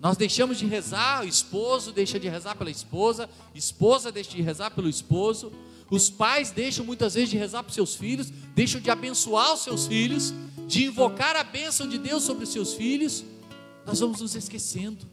Nós 0.00 0.16
deixamos 0.16 0.58
de 0.58 0.66
rezar, 0.66 1.24
o 1.24 1.28
esposo 1.28 1.92
deixa 1.92 2.18
de 2.18 2.28
rezar 2.28 2.56
pela 2.56 2.70
esposa, 2.70 3.28
esposa 3.54 4.12
deixa 4.12 4.30
de 4.30 4.42
rezar 4.42 4.70
pelo 4.70 4.88
esposo, 4.88 5.52
os 5.90 6.10
pais 6.10 6.50
deixam 6.50 6.84
muitas 6.84 7.14
vezes 7.14 7.30
de 7.30 7.36
rezar 7.36 7.62
para 7.62 7.72
seus 7.72 7.96
filhos, 7.96 8.30
deixam 8.54 8.80
de 8.80 8.90
abençoar 8.90 9.54
os 9.54 9.60
seus 9.60 9.86
filhos, 9.86 10.34
de 10.66 10.84
invocar 10.84 11.34
a 11.34 11.42
bênção 11.42 11.88
de 11.88 11.98
Deus 11.98 12.22
sobre 12.22 12.44
os 12.44 12.50
seus 12.50 12.74
filhos. 12.74 13.24
Nós 13.86 14.00
vamos 14.00 14.20
nos 14.20 14.34
esquecendo. 14.34 15.06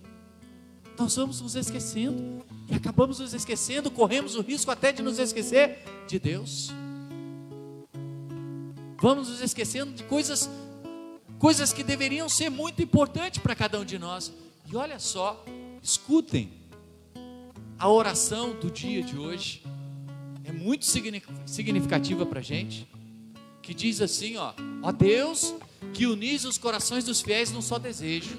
Nós 0.99 1.15
vamos 1.15 1.41
nos 1.41 1.55
esquecendo. 1.55 2.45
E 2.69 2.75
acabamos 2.75 3.19
nos 3.19 3.33
esquecendo, 3.33 3.89
corremos 3.89 4.35
o 4.35 4.41
risco 4.41 4.69
até 4.69 4.91
de 4.91 5.01
nos 5.01 5.17
esquecer 5.17 5.83
de 6.07 6.19
Deus. 6.19 6.71
Vamos 8.97 9.29
nos 9.29 9.41
esquecendo 9.41 9.91
de 9.93 10.03
coisas 10.03 10.49
coisas 11.37 11.73
que 11.73 11.83
deveriam 11.83 12.27
ser 12.29 12.49
muito 12.49 12.81
importantes 12.81 13.41
para 13.41 13.53
cada 13.55 13.79
um 13.79 13.85
de 13.85 13.99
nós. 13.99 14.33
E 14.71 14.75
olha 14.75 14.97
só, 14.99 15.43
escutem 15.83 16.51
a 17.77 17.89
oração 17.89 18.57
do 18.57 18.71
dia 18.71 19.03
de 19.03 19.17
hoje 19.17 19.61
é 20.45 20.51
muito 20.51 20.85
significativa 21.45 22.25
para 22.25 22.39
a 22.39 22.43
gente, 22.43 22.87
que 23.61 23.73
diz 23.73 23.99
assim, 23.99 24.37
ó, 24.37 24.53
ó 24.81 24.91
Deus, 24.91 25.55
que 25.93 26.05
unis 26.05 26.45
os 26.45 26.57
corações 26.57 27.03
dos 27.03 27.21
fiéis 27.21 27.51
num 27.51 27.61
só 27.61 27.77
desejo, 27.79 28.37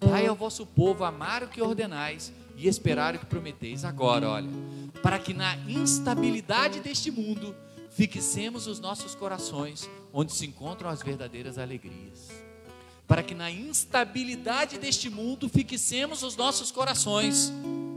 dai 0.00 0.26
ao 0.26 0.34
vosso 0.34 0.66
povo 0.66 1.04
amar 1.04 1.44
o 1.44 1.48
que 1.48 1.62
ordenais 1.62 2.32
e 2.56 2.68
esperar 2.68 3.14
o 3.14 3.18
que 3.20 3.26
prometeis 3.26 3.84
agora, 3.84 4.28
olha, 4.28 4.48
para 5.02 5.18
que 5.18 5.32
na 5.32 5.56
instabilidade 5.68 6.80
deste 6.80 7.10
mundo 7.10 7.54
fixemos 7.90 8.66
os 8.66 8.80
nossos 8.80 9.14
corações 9.14 9.88
onde 10.12 10.32
se 10.32 10.46
encontram 10.46 10.88
as 10.90 11.02
verdadeiras 11.02 11.58
alegrias. 11.58 12.30
Para 13.06 13.22
que 13.22 13.34
na 13.34 13.50
instabilidade 13.50 14.78
deste 14.78 15.08
mundo 15.08 15.48
fixemos 15.48 16.22
os 16.22 16.36
nossos 16.36 16.70
corações 16.70 17.52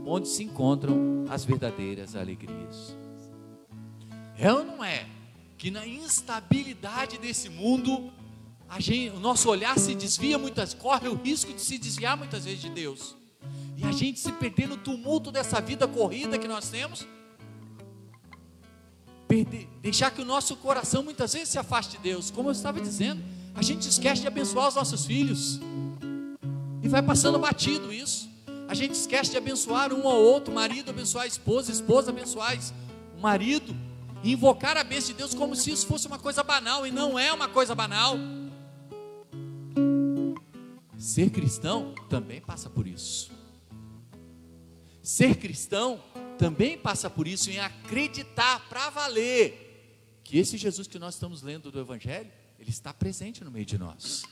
onde 0.06 0.28
se 0.28 0.42
encontram 0.42 1.24
as 1.28 1.44
verdadeiras 1.44 2.16
alegrias. 2.16 2.96
É 4.38 4.52
ou 4.52 4.64
não 4.64 4.82
é? 4.82 5.06
Que 5.58 5.70
na 5.70 5.86
instabilidade 5.86 7.18
desse 7.18 7.48
mundo, 7.48 8.12
gente, 8.78 9.14
o 9.14 9.20
nosso 9.20 9.48
olhar 9.48 9.78
se 9.78 9.94
desvia 9.94 10.38
muitas, 10.38 10.74
corre 10.74 11.08
o 11.08 11.14
risco 11.14 11.52
de 11.52 11.60
se 11.60 11.78
desviar 11.78 12.16
muitas 12.16 12.44
vezes 12.44 12.60
de 12.60 12.70
Deus. 12.70 13.16
E 13.76 13.84
a 13.84 13.92
gente 13.92 14.18
se 14.18 14.32
perder 14.32 14.68
no 14.68 14.76
tumulto 14.76 15.30
dessa 15.30 15.60
vida 15.60 15.86
corrida 15.86 16.38
que 16.38 16.48
nós 16.48 16.68
temos, 16.68 17.06
perder, 19.44 19.68
deixar 19.80 20.10
que 20.10 20.20
o 20.20 20.24
nosso 20.24 20.56
coração 20.56 21.02
muitas 21.02 21.32
vezes 21.32 21.48
se 21.48 21.58
afaste 21.58 21.96
de 21.96 22.02
Deus. 22.02 22.30
Como 22.30 22.48
eu 22.48 22.52
estava 22.52 22.80
dizendo, 22.80 23.22
a 23.54 23.62
gente 23.62 23.88
esquece 23.88 24.22
de 24.22 24.26
abençoar 24.26 24.68
os 24.68 24.74
nossos 24.74 25.04
filhos. 25.04 25.60
E 26.82 26.88
vai 26.88 27.02
passando 27.02 27.38
batido 27.38 27.92
isso. 27.92 28.28
A 28.68 28.74
gente 28.74 28.94
esquece 28.94 29.30
de 29.30 29.36
abençoar 29.36 29.92
um 29.92 30.08
ao 30.08 30.20
outro, 30.20 30.52
marido 30.52 30.90
abençoar 30.90 31.24
a 31.24 31.26
esposa, 31.26 31.70
esposa 31.70 32.10
abençoar 32.10 32.56
o 33.16 33.20
marido 33.20 33.76
e 34.22 34.32
invocar 34.32 34.76
a 34.76 34.84
bênção 34.84 35.08
de 35.08 35.18
Deus 35.18 35.34
como 35.34 35.54
se 35.54 35.70
isso 35.70 35.86
fosse 35.86 36.06
uma 36.06 36.18
coisa 36.18 36.42
banal, 36.42 36.86
e 36.86 36.90
não 36.90 37.18
é 37.18 37.32
uma 37.32 37.48
coisa 37.48 37.74
banal. 37.74 38.16
Ser 40.96 41.30
cristão 41.30 41.94
também 42.08 42.40
passa 42.40 42.70
por 42.70 42.86
isso. 42.86 43.30
Ser 45.02 45.34
cristão 45.34 46.00
também 46.38 46.76
passa 46.78 47.08
por 47.08 47.26
isso, 47.26 47.50
em 47.50 47.58
acreditar 47.58 48.68
para 48.68 48.90
valer 48.90 50.20
que 50.24 50.38
esse 50.38 50.56
Jesus 50.56 50.86
que 50.86 50.98
nós 50.98 51.14
estamos 51.14 51.42
lendo 51.42 51.70
do 51.70 51.80
Evangelho, 51.80 52.30
ele 52.58 52.70
está 52.70 52.92
presente 52.92 53.44
no 53.44 53.50
meio 53.50 53.66
de 53.66 53.76
nós. 53.76 54.22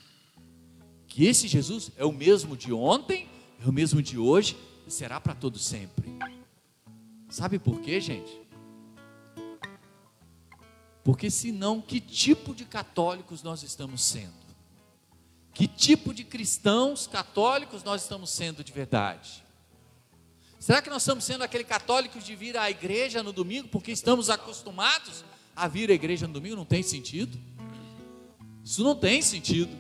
Que 1.07 1.27
esse 1.27 1.49
Jesus 1.49 1.91
é 1.97 2.05
o 2.05 2.13
mesmo 2.13 2.57
de 2.57 2.73
ontem, 2.73 3.29
é 3.63 3.69
o 3.69 3.73
mesmo 3.73 4.01
de 4.01 4.17
hoje 4.17 4.57
e 4.87 4.91
será 4.91 5.21
para 5.21 5.35
todo 5.35 5.59
sempre. 5.59 6.09
Sabe 7.29 7.59
por 7.59 7.81
quê, 7.81 8.01
gente? 8.01 8.41
Porque 11.03 11.31
senão, 11.31 11.81
que 11.81 12.01
tipo 12.01 12.55
de 12.55 12.65
católicos 12.65 13.43
nós 13.43 13.63
estamos 13.63 14.03
sendo? 14.03 14.35
Que 15.53 15.67
tipo 15.67 16.15
de 16.15 16.25
cristãos 16.25 17.07
católicos 17.07 17.83
nós 17.83 18.03
estamos 18.03 18.31
sendo 18.31 18.63
de 18.63 18.73
verdade? 18.73 19.43
Será 20.61 20.83
que 20.83 20.91
nós 20.91 21.01
estamos 21.01 21.25
sendo 21.25 21.43
aquele 21.43 21.65
católico 21.65 22.19
de 22.19 22.37
vir 22.37 22.55
à 22.55 22.71
igreja 22.71 23.23
no 23.23 23.33
domingo 23.33 23.69
porque 23.69 23.91
estamos 23.91 24.29
acostumados 24.29 25.25
a 25.57 25.67
vir 25.67 25.91
à 25.91 25.95
igreja 25.95 26.27
no 26.27 26.35
domingo? 26.35 26.55
Não 26.55 26.67
tem 26.67 26.83
sentido. 26.83 27.41
Isso 28.63 28.85
não 28.85 28.95
tem 28.95 29.23
sentido. 29.23 29.75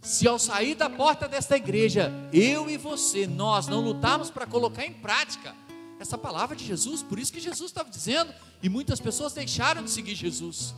Se 0.00 0.26
ao 0.26 0.38
sair 0.38 0.74
da 0.74 0.88
porta 0.88 1.28
desta 1.28 1.54
igreja, 1.54 2.10
eu 2.32 2.70
e 2.70 2.78
você, 2.78 3.26
nós 3.26 3.66
não 3.66 3.82
lutarmos 3.82 4.30
para 4.30 4.46
colocar 4.46 4.86
em 4.86 4.92
prática 4.94 5.54
essa 6.00 6.16
palavra 6.16 6.56
de 6.56 6.64
Jesus, 6.64 7.02
por 7.02 7.18
isso 7.18 7.30
que 7.30 7.40
Jesus 7.40 7.70
estava 7.70 7.90
dizendo, 7.90 8.32
e 8.62 8.70
muitas 8.70 8.98
pessoas 8.98 9.34
deixaram 9.34 9.84
de 9.84 9.90
seguir 9.90 10.14
Jesus. 10.14 10.74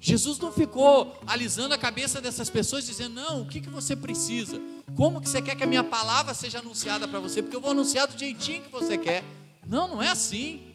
Jesus 0.00 0.38
não 0.38 0.50
ficou 0.50 1.14
alisando 1.26 1.74
a 1.74 1.78
cabeça 1.78 2.20
dessas 2.20 2.48
pessoas 2.48 2.86
dizendo: 2.86 3.14
"Não, 3.14 3.42
o 3.42 3.46
que 3.46 3.60
que 3.60 3.68
você 3.68 3.94
precisa? 3.94 4.58
Como 4.96 5.20
que 5.20 5.28
você 5.28 5.42
quer 5.42 5.54
que 5.54 5.62
a 5.62 5.66
minha 5.66 5.84
palavra 5.84 6.32
seja 6.32 6.58
anunciada 6.60 7.06
para 7.06 7.20
você? 7.20 7.42
Porque 7.42 7.54
eu 7.54 7.60
vou 7.60 7.72
anunciar 7.72 8.08
do 8.08 8.18
jeitinho 8.18 8.62
que 8.62 8.72
você 8.72 8.96
quer". 8.96 9.22
Não, 9.66 9.86
não 9.86 10.02
é 10.02 10.08
assim. 10.08 10.74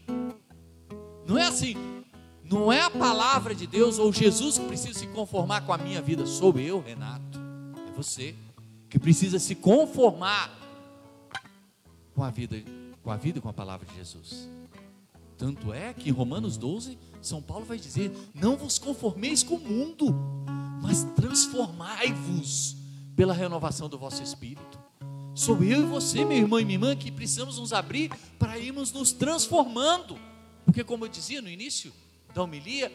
Não 1.26 1.38
é 1.38 1.48
assim. 1.48 1.76
Não 2.44 2.72
é 2.72 2.82
a 2.82 2.92
palavra 2.92 3.56
de 3.56 3.66
Deus 3.66 3.98
ou 3.98 4.14
Jesus 4.14 4.60
que 4.60 4.66
precisa 4.66 5.00
se 5.00 5.08
conformar 5.08 5.62
com 5.62 5.74
a 5.74 5.78
minha 5.78 6.02
vida, 6.02 6.28
sou 6.28 6.58
eu, 6.60 6.80
Renato. 6.80 7.40
É 7.88 7.92
você 7.92 8.36
que 8.88 9.00
precisa 9.00 9.40
se 9.40 9.56
conformar 9.56 10.56
com 12.14 12.24
a 12.24 12.30
vida, 12.30 12.64
com 13.04 13.10
a 13.10 13.18
vida 13.18 13.40
e 13.40 13.42
com 13.42 13.50
a 13.50 13.54
palavra 13.54 13.88
de 13.88 13.96
Jesus. 13.96 14.48
Tanto 15.38 15.74
é 15.74 15.94
que 15.94 16.10
em 16.10 16.14
Romanos 16.14 16.58
12, 16.58 16.98
São 17.22 17.42
Paulo 17.42 17.66
vai 17.66 17.78
dizer: 17.78 18.12
Não 18.34 18.56
vos 18.56 18.80
conformeis 18.80 19.44
com 19.44 19.56
o 19.56 19.60
mundo, 19.60 20.16
mas 20.82 21.04
transformai-vos 21.16 22.78
pela 23.16 23.34
renovação 23.34 23.90
do 23.90 23.98
vosso 23.98 24.24
espírito. 24.24 24.80
Sou 25.34 25.62
eu 25.62 25.82
e 25.82 25.86
você, 25.86 26.24
meu 26.24 26.38
irmão 26.38 26.60
e 26.60 26.66
minha 26.66 26.76
irmã, 26.76 26.96
que 26.96 27.12
precisamos 27.12 27.60
nos 27.60 27.74
abrir 27.74 28.10
para 28.40 28.58
irmos 28.58 28.94
nos 28.94 29.12
transformando. 29.12 30.18
Porque, 30.64 30.84
como 30.84 31.06
eu 31.06 31.10
dizia 31.10 31.42
no 31.42 31.50
início 31.50 31.92
da 32.34 32.42
homilia, 32.42 32.92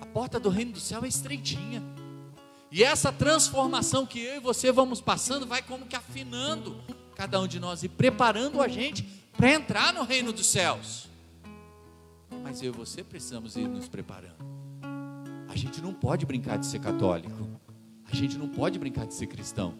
a 0.00 0.06
porta 0.06 0.40
do 0.40 0.48
reino 0.48 0.72
do 0.72 0.80
céu 0.80 1.04
é 1.04 1.08
estreitinha. 1.08 1.82
E 2.72 2.82
essa 2.82 3.12
transformação 3.12 4.06
que 4.06 4.18
eu 4.18 4.36
e 4.36 4.40
você 4.40 4.72
vamos 4.72 5.00
passando 5.00 5.46
vai 5.46 5.62
como 5.62 5.86
que 5.86 5.94
afinando 5.94 6.82
cada 7.14 7.40
um 7.40 7.46
de 7.46 7.60
nós 7.60 7.82
e 7.82 7.88
preparando 7.88 8.60
a 8.60 8.68
gente 8.68 9.02
para 9.36 9.52
entrar 9.52 9.92
no 9.92 10.02
reino 10.02 10.32
dos 10.32 10.46
céus. 10.46 11.08
Mas 12.42 12.62
eu 12.62 12.72
e 12.72 12.76
você 12.76 13.02
precisamos 13.02 13.56
ir 13.56 13.68
nos 13.68 13.88
preparando. 13.88 14.36
A 15.48 15.56
gente 15.56 15.80
não 15.80 15.94
pode 15.94 16.26
brincar 16.26 16.58
de 16.58 16.66
ser 16.66 16.80
católico. 16.80 17.48
A 18.10 18.14
gente 18.14 18.36
não 18.36 18.48
pode 18.48 18.78
brincar 18.78 19.06
de 19.06 19.14
ser 19.14 19.26
cristão. 19.26 19.74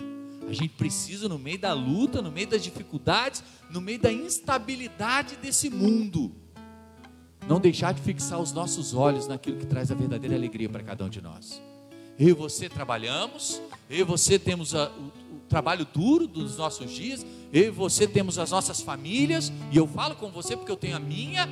A 0.49 0.53
gente 0.53 0.71
precisa, 0.71 1.29
no 1.29 1.39
meio 1.39 1.59
da 1.59 1.73
luta, 1.73 2.23
no 2.23 2.31
meio 2.31 2.47
das 2.47 2.63
dificuldades, 2.63 3.43
no 3.71 3.81
meio 3.81 3.99
da 3.99 4.13
instabilidade 4.13 5.37
desse 5.37 5.69
mundo, 5.69 6.33
não 7.49 7.61
deixar 7.61 7.93
de 7.93 8.01
fixar 8.01 8.41
os 8.41 8.53
nossos 8.53 8.95
olhos 8.95 9.27
naquilo 9.27 9.57
que 9.59 9.67
traz 9.67 9.91
a 9.91 9.95
verdadeira 9.95 10.37
alegria 10.37 10.69
para 10.69 10.83
cada 10.83 11.05
um 11.05 11.09
de 11.09 11.21
nós. 11.21 11.61
Eu 12.19 12.29
e 12.29 12.33
você 12.33 12.69
trabalhamos, 12.69 13.61
eu 13.91 13.99
e 13.99 14.03
você 14.03 14.39
temos 14.39 14.75
a, 14.75 14.89
o, 14.89 15.37
o, 15.37 15.41
trabalho 15.49 15.87
duro 15.93 16.27
dos 16.27 16.57
nossos 16.57 16.91
dias, 16.91 17.27
eu 17.53 17.65
e 17.65 17.71
você 17.71 18.07
temos 18.07 18.39
as 18.39 18.51
nossas 18.51 18.81
famílias, 18.81 19.53
e 19.71 19.77
eu 19.77 19.87
falo 19.87 20.15
com 20.15 20.31
você 20.31 20.57
porque 20.57 20.73
eu 20.73 20.77
tenho 20.77 20.97
a 20.97 21.01
minha. 21.01 21.49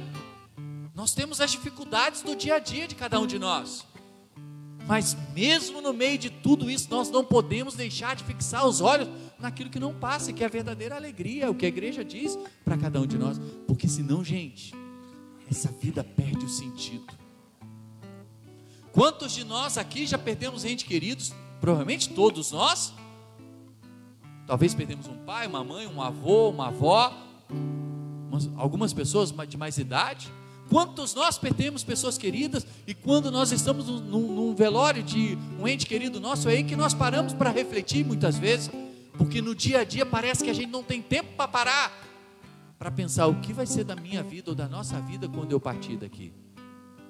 Nós 0.94 1.12
temos 1.12 1.40
as 1.40 1.50
dificuldades 1.50 2.22
do 2.22 2.36
dia 2.36 2.54
a 2.54 2.58
dia 2.60 2.86
de 2.86 2.94
cada 2.94 3.18
um 3.18 3.26
de 3.26 3.36
nós. 3.36 3.84
Mas 4.86 5.16
mesmo 5.34 5.80
no 5.80 5.92
meio 5.92 6.16
de 6.16 6.30
tudo 6.30 6.70
isso, 6.70 6.88
nós 6.88 7.10
não 7.10 7.24
podemos 7.24 7.74
deixar 7.74 8.14
de 8.14 8.22
fixar 8.22 8.64
os 8.64 8.80
olhos 8.80 9.08
naquilo 9.38 9.70
que 9.70 9.80
não 9.80 9.92
passa, 9.92 10.32
que 10.32 10.44
é 10.44 10.46
a 10.46 10.50
verdadeira 10.50 10.94
alegria, 10.94 11.50
o 11.50 11.54
que 11.54 11.64
a 11.64 11.68
igreja 11.68 12.04
diz 12.04 12.38
para 12.64 12.76
cada 12.76 13.00
um 13.00 13.06
de 13.06 13.18
nós. 13.18 13.40
Porque 13.66 13.88
senão, 13.88 14.22
gente, 14.22 14.72
essa 15.50 15.68
vida 15.68 16.04
perde 16.04 16.44
o 16.44 16.48
sentido. 16.48 17.12
Quantos 18.92 19.32
de 19.32 19.42
nós 19.42 19.76
aqui 19.76 20.06
já 20.06 20.16
perdemos 20.16 20.64
entes 20.64 20.86
queridos? 20.86 21.32
Provavelmente 21.60 22.10
todos 22.10 22.52
nós. 22.52 22.94
Talvez 24.46 24.74
perdemos 24.74 25.08
um 25.08 25.16
pai, 25.24 25.48
uma 25.48 25.64
mãe, 25.64 25.88
um 25.88 26.00
avô, 26.00 26.50
uma 26.50 26.68
avó, 26.68 27.12
algumas 28.56 28.92
pessoas 28.92 29.34
de 29.48 29.56
mais 29.56 29.78
idade. 29.78 30.30
Quantos 30.68 31.14
nós 31.14 31.38
perdemos 31.38 31.85
pessoas 31.85 32.16
queridas 32.16 32.66
e 32.87 32.94
quando 32.94 33.30
nós 33.30 33.52
estamos 33.52 33.87
num, 33.87 34.00
num, 34.00 34.54
velório 34.54 35.02
de 35.02 35.38
um 35.61 35.68
ente 35.68 35.87
querido 35.87 36.21
nosso, 36.21 36.49
é 36.49 36.52
aí 36.52 36.64
que 36.64 36.75
nós 36.75 36.94
paramos 36.94 37.33
para 37.33 37.50
refletir 37.50 38.04
muitas 38.04 38.38
vezes, 38.38 38.71
porque 39.16 39.42
no 39.42 39.54
dia 39.54 39.80
a 39.80 39.85
dia 39.85 40.06
parece 40.06 40.42
que 40.42 40.50
a 40.50 40.54
gente 40.54 40.71
não 40.71 40.83
tem 40.83 41.02
tempo 41.02 41.35
para 41.37 41.49
parar 41.49 42.04
para 42.78 42.91
pensar 42.91 43.26
o 43.28 43.41
que 43.41 43.50
vai 43.50 43.67
ser 43.67 43.82
da 43.82 43.97
minha 43.97 44.23
vida 44.23 44.50
ou 44.50 44.54
da 44.54 44.69
nossa 44.69 45.00
vida 45.00 45.26
quando 45.26 45.52
eu 45.52 45.58
partir 45.58 45.97
daqui. 45.97 46.32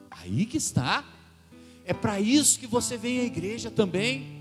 Aí 0.09 0.47
que 0.47 0.57
está. 0.57 1.05
É 1.85 1.93
para 1.93 2.21
isso 2.21 2.61
que 2.61 2.67
você 2.67 2.97
vem 2.97 3.19
à 3.19 3.25
igreja 3.25 3.71
também, 3.71 4.39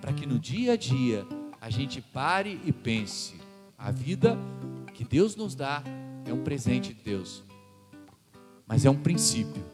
para 0.00 0.12
que 0.12 0.26
no 0.26 0.38
dia 0.38 0.74
a 0.74 0.76
dia 0.76 1.26
a 1.60 1.70
gente 1.70 2.00
pare 2.00 2.60
e 2.64 2.72
pense: 2.72 3.34
a 3.78 3.90
vida 3.90 4.38
que 4.92 5.02
Deus 5.02 5.34
nos 5.34 5.54
dá 5.54 5.82
é 6.26 6.32
um 6.32 6.44
presente 6.44 6.92
de 6.92 7.02
Deus 7.02 7.42
mas 8.70 8.84
é 8.84 8.90
um 8.90 8.94
princípio, 8.94 9.64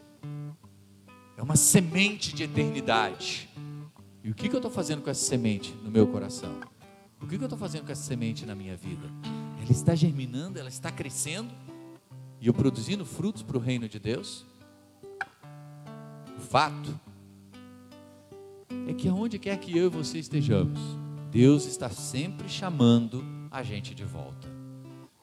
é 1.37 1.43
uma 1.43 1.55
semente 1.55 2.33
de 2.33 2.41
eternidade. 2.41 3.47
E 4.23 4.31
o 4.31 4.33
que, 4.33 4.49
que 4.49 4.55
eu 4.55 4.57
estou 4.57 4.71
fazendo 4.71 5.03
com 5.03 5.09
essa 5.11 5.23
semente 5.23 5.71
no 5.83 5.91
meu 5.91 6.07
coração? 6.07 6.51
O 7.21 7.27
que, 7.27 7.37
que 7.37 7.43
eu 7.43 7.45
estou 7.45 7.59
fazendo 7.59 7.85
com 7.85 7.91
essa 7.91 8.01
semente 8.01 8.43
na 8.43 8.55
minha 8.55 8.75
vida? 8.75 9.07
Ela 9.61 9.71
está 9.71 9.93
germinando, 9.93 10.57
ela 10.57 10.67
está 10.67 10.91
crescendo 10.91 11.53
e 12.41 12.47
eu 12.47 12.55
produzindo 12.55 13.05
frutos 13.05 13.43
para 13.43 13.55
o 13.55 13.59
reino 13.59 13.87
de 13.87 13.99
Deus? 13.99 14.47
O 16.35 16.41
fato 16.41 16.99
é 18.87 18.93
que 18.95 19.07
aonde 19.07 19.37
quer 19.37 19.59
que 19.59 19.77
eu 19.77 19.85
e 19.85 19.89
você 19.89 20.17
estejamos, 20.17 20.79
Deus 21.29 21.67
está 21.67 21.91
sempre 21.91 22.49
chamando 22.49 23.23
a 23.51 23.61
gente 23.61 23.93
de 23.93 24.03
volta. 24.03 24.47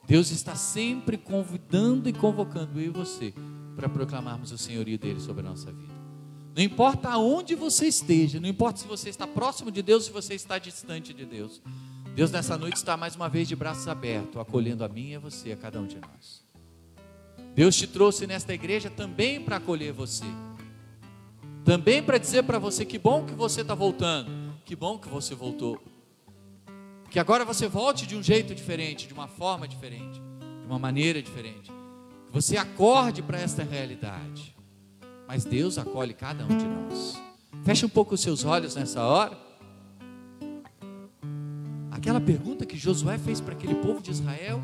Deus 0.06 0.30
está 0.30 0.54
sempre 0.54 1.18
convidando 1.18 2.08
e 2.08 2.12
convocando 2.12 2.78
eu 2.78 2.86
e 2.86 2.90
você 2.90 3.34
para 3.74 3.88
proclamarmos 3.88 4.52
o 4.52 4.58
senhorio 4.58 4.98
dele 4.98 5.20
sobre 5.20 5.44
a 5.44 5.50
nossa 5.50 5.72
vida. 5.72 5.94
Não 6.56 6.62
importa 6.62 7.08
aonde 7.10 7.54
você 7.54 7.86
esteja, 7.86 8.38
não 8.38 8.48
importa 8.48 8.78
se 8.80 8.86
você 8.86 9.10
está 9.10 9.26
próximo 9.26 9.72
de 9.72 9.82
Deus, 9.82 10.04
se 10.04 10.12
você 10.12 10.34
está 10.34 10.58
distante 10.58 11.12
de 11.12 11.24
Deus. 11.24 11.60
Deus 12.14 12.30
nessa 12.30 12.56
noite 12.56 12.76
está 12.76 12.96
mais 12.96 13.16
uma 13.16 13.28
vez 13.28 13.48
de 13.48 13.56
braços 13.56 13.88
abertos, 13.88 14.40
acolhendo 14.40 14.84
a 14.84 14.88
mim 14.88 15.10
e 15.10 15.14
a 15.16 15.18
você, 15.18 15.50
a 15.50 15.56
cada 15.56 15.80
um 15.80 15.86
de 15.86 15.96
nós. 15.96 16.44
Deus 17.56 17.74
te 17.74 17.88
trouxe 17.88 18.24
nesta 18.26 18.54
igreja 18.54 18.88
também 18.88 19.40
para 19.40 19.56
acolher 19.56 19.92
você. 19.92 20.24
Também 21.64 22.02
para 22.02 22.18
dizer 22.18 22.44
para 22.44 22.58
você 22.58 22.84
que 22.84 22.98
bom 22.98 23.24
que 23.24 23.32
você 23.32 23.62
está 23.62 23.74
voltando, 23.74 24.30
que 24.64 24.76
bom 24.76 24.96
que 24.96 25.08
você 25.08 25.34
voltou. 25.34 25.82
Que 27.10 27.18
agora 27.18 27.44
você 27.44 27.66
volte 27.66 28.06
de 28.06 28.14
um 28.14 28.22
jeito 28.22 28.54
diferente, 28.54 29.08
de 29.08 29.14
uma 29.14 29.26
forma 29.26 29.66
diferente, 29.66 30.20
de 30.20 30.66
uma 30.66 30.78
maneira 30.78 31.20
diferente 31.20 31.72
você 32.34 32.56
acorde 32.56 33.22
para 33.22 33.38
esta 33.38 33.62
realidade. 33.62 34.56
Mas 35.28 35.44
Deus 35.44 35.78
acolhe 35.78 36.12
cada 36.12 36.44
um 36.44 36.48
de 36.48 36.66
nós. 36.66 37.22
Feche 37.62 37.86
um 37.86 37.88
pouco 37.88 38.16
os 38.16 38.20
seus 38.20 38.44
olhos 38.44 38.74
nessa 38.74 39.00
hora. 39.04 39.38
Aquela 41.92 42.20
pergunta 42.20 42.66
que 42.66 42.76
Josué 42.76 43.18
fez 43.18 43.40
para 43.40 43.54
aquele 43.54 43.76
povo 43.76 44.02
de 44.02 44.10
Israel, 44.10 44.60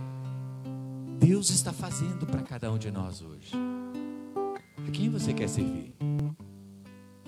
Deus 1.21 1.49
está 1.51 1.73
fazendo 1.73 2.27
para 2.27 2.43
cada 2.43 2.73
um 2.73 2.77
de 2.77 2.91
nós 2.91 3.23
hoje. 3.23 3.53
A 4.77 4.91
quem 4.91 5.09
você 5.09 5.33
quer 5.33 5.49
servir? 5.49 5.95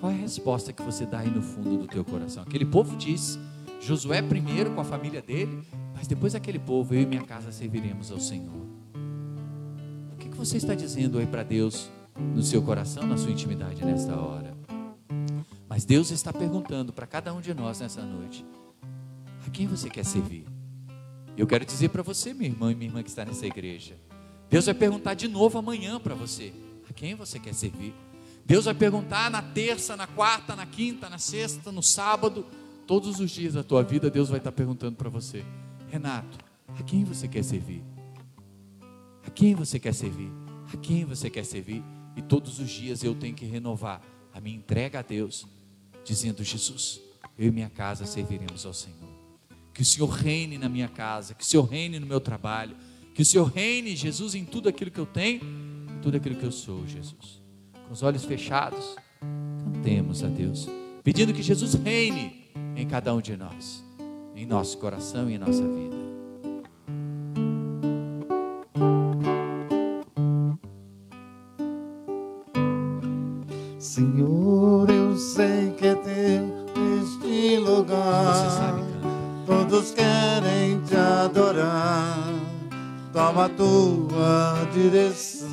Qual 0.00 0.10
é 0.10 0.14
a 0.16 0.18
resposta 0.18 0.72
que 0.72 0.82
você 0.82 1.06
dá 1.06 1.20
aí 1.20 1.30
no 1.30 1.40
fundo 1.40 1.78
do 1.78 1.86
teu 1.86 2.04
coração? 2.04 2.42
Aquele 2.42 2.64
povo 2.64 2.96
disse, 2.96 3.38
Josué 3.80 4.20
primeiro 4.20 4.74
com 4.74 4.80
a 4.80 4.84
família 4.84 5.22
dele, 5.22 5.62
mas 5.94 6.08
depois 6.08 6.34
aquele 6.34 6.58
povo, 6.58 6.92
eu 6.94 7.02
e 7.02 7.06
minha 7.06 7.22
casa 7.22 7.52
serviremos 7.52 8.10
ao 8.10 8.18
Senhor 8.18 8.61
você 10.44 10.56
está 10.56 10.74
dizendo 10.74 11.18
aí 11.18 11.26
para 11.26 11.44
Deus 11.44 11.88
no 12.34 12.42
seu 12.42 12.60
coração, 12.60 13.06
na 13.06 13.16
sua 13.16 13.30
intimidade 13.30 13.84
nesta 13.84 14.16
hora? 14.16 14.56
Mas 15.68 15.84
Deus 15.84 16.10
está 16.10 16.32
perguntando 16.32 16.92
para 16.92 17.06
cada 17.06 17.32
um 17.32 17.40
de 17.40 17.54
nós 17.54 17.78
nessa 17.78 18.02
noite: 18.02 18.44
a 19.46 19.50
quem 19.50 19.68
você 19.68 19.88
quer 19.88 20.04
servir? 20.04 20.44
Eu 21.36 21.46
quero 21.46 21.64
dizer 21.64 21.90
para 21.90 22.02
você, 22.02 22.34
minha 22.34 22.50
irmã 22.50 22.72
e 22.72 22.74
minha 22.74 22.88
irmã 22.88 23.04
que 23.04 23.08
está 23.08 23.24
nessa 23.24 23.46
igreja, 23.46 23.96
Deus 24.50 24.66
vai 24.66 24.74
perguntar 24.74 25.14
de 25.14 25.28
novo 25.28 25.58
amanhã 25.58 26.00
para 26.00 26.16
você: 26.16 26.52
a 26.90 26.92
quem 26.92 27.14
você 27.14 27.38
quer 27.38 27.54
servir? 27.54 27.94
Deus 28.44 28.64
vai 28.64 28.74
perguntar 28.74 29.30
na 29.30 29.42
terça, 29.42 29.96
na 29.96 30.08
quarta, 30.08 30.56
na 30.56 30.66
quinta, 30.66 31.08
na 31.08 31.18
sexta, 31.18 31.70
no 31.70 31.84
sábado, 31.84 32.44
todos 32.84 33.20
os 33.20 33.30
dias 33.30 33.54
da 33.54 33.62
tua 33.62 33.84
vida, 33.84 34.10
Deus 34.10 34.28
vai 34.28 34.38
estar 34.38 34.50
perguntando 34.50 34.96
para 34.96 35.08
você: 35.08 35.44
Renato, 35.88 36.36
a 36.76 36.82
quem 36.82 37.04
você 37.04 37.28
quer 37.28 37.44
servir? 37.44 37.91
A 39.26 39.30
quem 39.30 39.54
você 39.54 39.78
quer 39.78 39.94
servir? 39.94 40.30
A 40.72 40.76
quem 40.76 41.04
você 41.04 41.30
quer 41.30 41.44
servir? 41.44 41.82
E 42.16 42.22
todos 42.22 42.58
os 42.58 42.70
dias 42.70 43.02
eu 43.02 43.14
tenho 43.14 43.34
que 43.34 43.44
renovar 43.44 44.02
a 44.34 44.40
minha 44.40 44.56
entrega 44.56 44.98
a 45.00 45.02
Deus, 45.02 45.46
dizendo: 46.04 46.42
Jesus, 46.42 47.00
eu 47.38 47.48
e 47.48 47.50
minha 47.50 47.70
casa 47.70 48.04
serviremos 48.04 48.66
ao 48.66 48.74
Senhor. 48.74 49.10
Que 49.72 49.82
o 49.82 49.84
Senhor 49.84 50.08
reine 50.08 50.58
na 50.58 50.68
minha 50.68 50.88
casa, 50.88 51.34
que 51.34 51.42
o 51.42 51.46
Senhor 51.46 51.64
reine 51.64 51.98
no 51.98 52.06
meu 52.06 52.20
trabalho, 52.20 52.76
que 53.14 53.22
o 53.22 53.24
Senhor 53.24 53.44
reine, 53.44 53.96
Jesus, 53.96 54.34
em 54.34 54.44
tudo 54.44 54.68
aquilo 54.68 54.90
que 54.90 55.00
eu 55.00 55.06
tenho, 55.06 55.42
em 55.42 56.00
tudo 56.02 56.16
aquilo 56.16 56.36
que 56.36 56.44
eu 56.44 56.52
sou, 56.52 56.86
Jesus. 56.86 57.42
Com 57.86 57.92
os 57.92 58.02
olhos 58.02 58.24
fechados, 58.24 58.96
cantemos 59.64 60.22
a 60.22 60.28
Deus, 60.28 60.68
pedindo 61.02 61.32
que 61.32 61.42
Jesus 61.42 61.74
reine 61.74 62.50
em 62.76 62.86
cada 62.86 63.14
um 63.14 63.20
de 63.20 63.36
nós, 63.36 63.82
em 64.34 64.46
nosso 64.46 64.76
coração 64.78 65.30
e 65.30 65.34
em 65.34 65.38
nossa 65.38 65.62
vida. 65.62 66.01
Toma 83.32 83.46
a 83.46 83.48
tua 83.48 84.68
direção. 84.74 85.48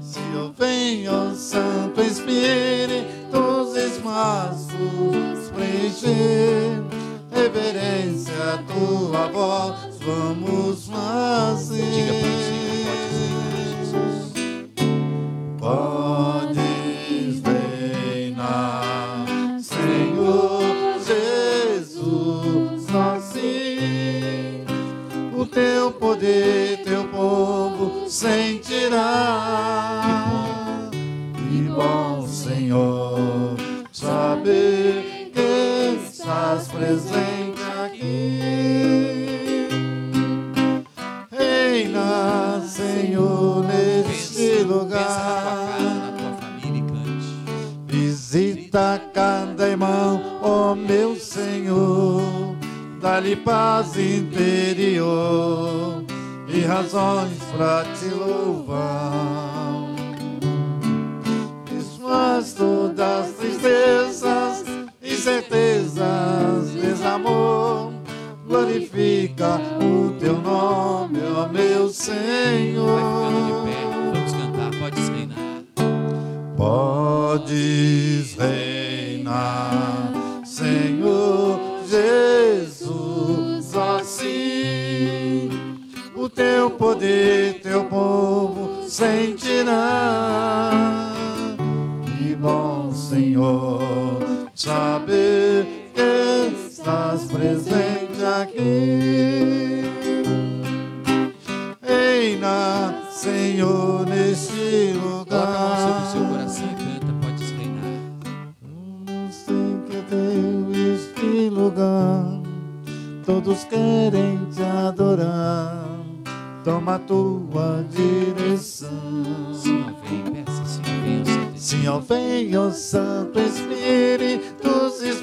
Se 0.00 0.18
eu 0.34 0.52
venho, 0.58 1.32
Santo 1.36 2.00
Espírito, 2.00 3.38
os 3.38 3.76
espaços 3.76 5.52
preencher, 5.54 6.82
reverência 7.30 8.34
a 8.54 8.58
tua 8.64 9.28
voz, 9.28 9.96
vamos 10.00 10.88
fazer. 10.88 12.49
Sentirá. 28.90 30.02
Que 31.34 31.62
bom, 31.68 32.26
Senhor, 32.26 33.56
saber 33.92 35.30
que 35.32 36.00
estás 36.04 36.66
presente 36.68 37.60
aqui. 37.84 39.68
Reina, 41.30 42.60
Senhor, 42.66 43.64
neste 43.64 44.64
lugar. 44.64 45.68
e. 46.62 46.82
Visita 47.86 49.00
cada 49.14 49.68
irmão, 49.68 50.20
ó 50.42 50.74
meu 50.74 51.14
Senhor, 51.16 52.22
dá-lhe 53.00 53.36
paz 53.36 53.96
interior 53.96 56.04
e 56.52 56.62
razões 56.62 57.38
para 57.56 57.84
te 57.94 57.99
Podes 77.40 78.36
reinar, 78.36 79.99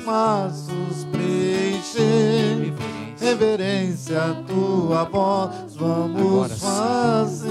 os 0.07 0.57
espaços 0.57 1.05
preencher. 1.11 2.73
Reverência. 3.19 4.23
A 4.23 4.33
tua 4.43 5.03
voz, 5.03 5.75
vamos 5.75 6.21
Agora 6.21 6.55
fazer. 6.55 7.47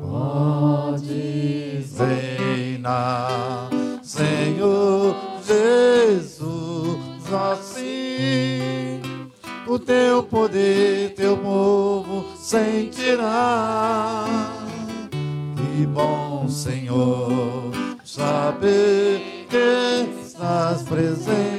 Podes 0.00 1.96
reinar, 1.98 3.70
Senhor 4.02 5.14
Jesus, 5.46 6.98
assim 7.32 9.00
o 9.68 9.78
teu 9.78 10.22
poder, 10.22 11.14
teu 11.14 11.36
povo 11.36 12.24
sentirá. 12.36 14.24
Que 15.78 15.86
bom, 15.86 16.48
Senhor, 16.48 17.57
saber 18.18 19.46
que 19.48 20.08
estás 20.26 20.82
presente 20.82 21.57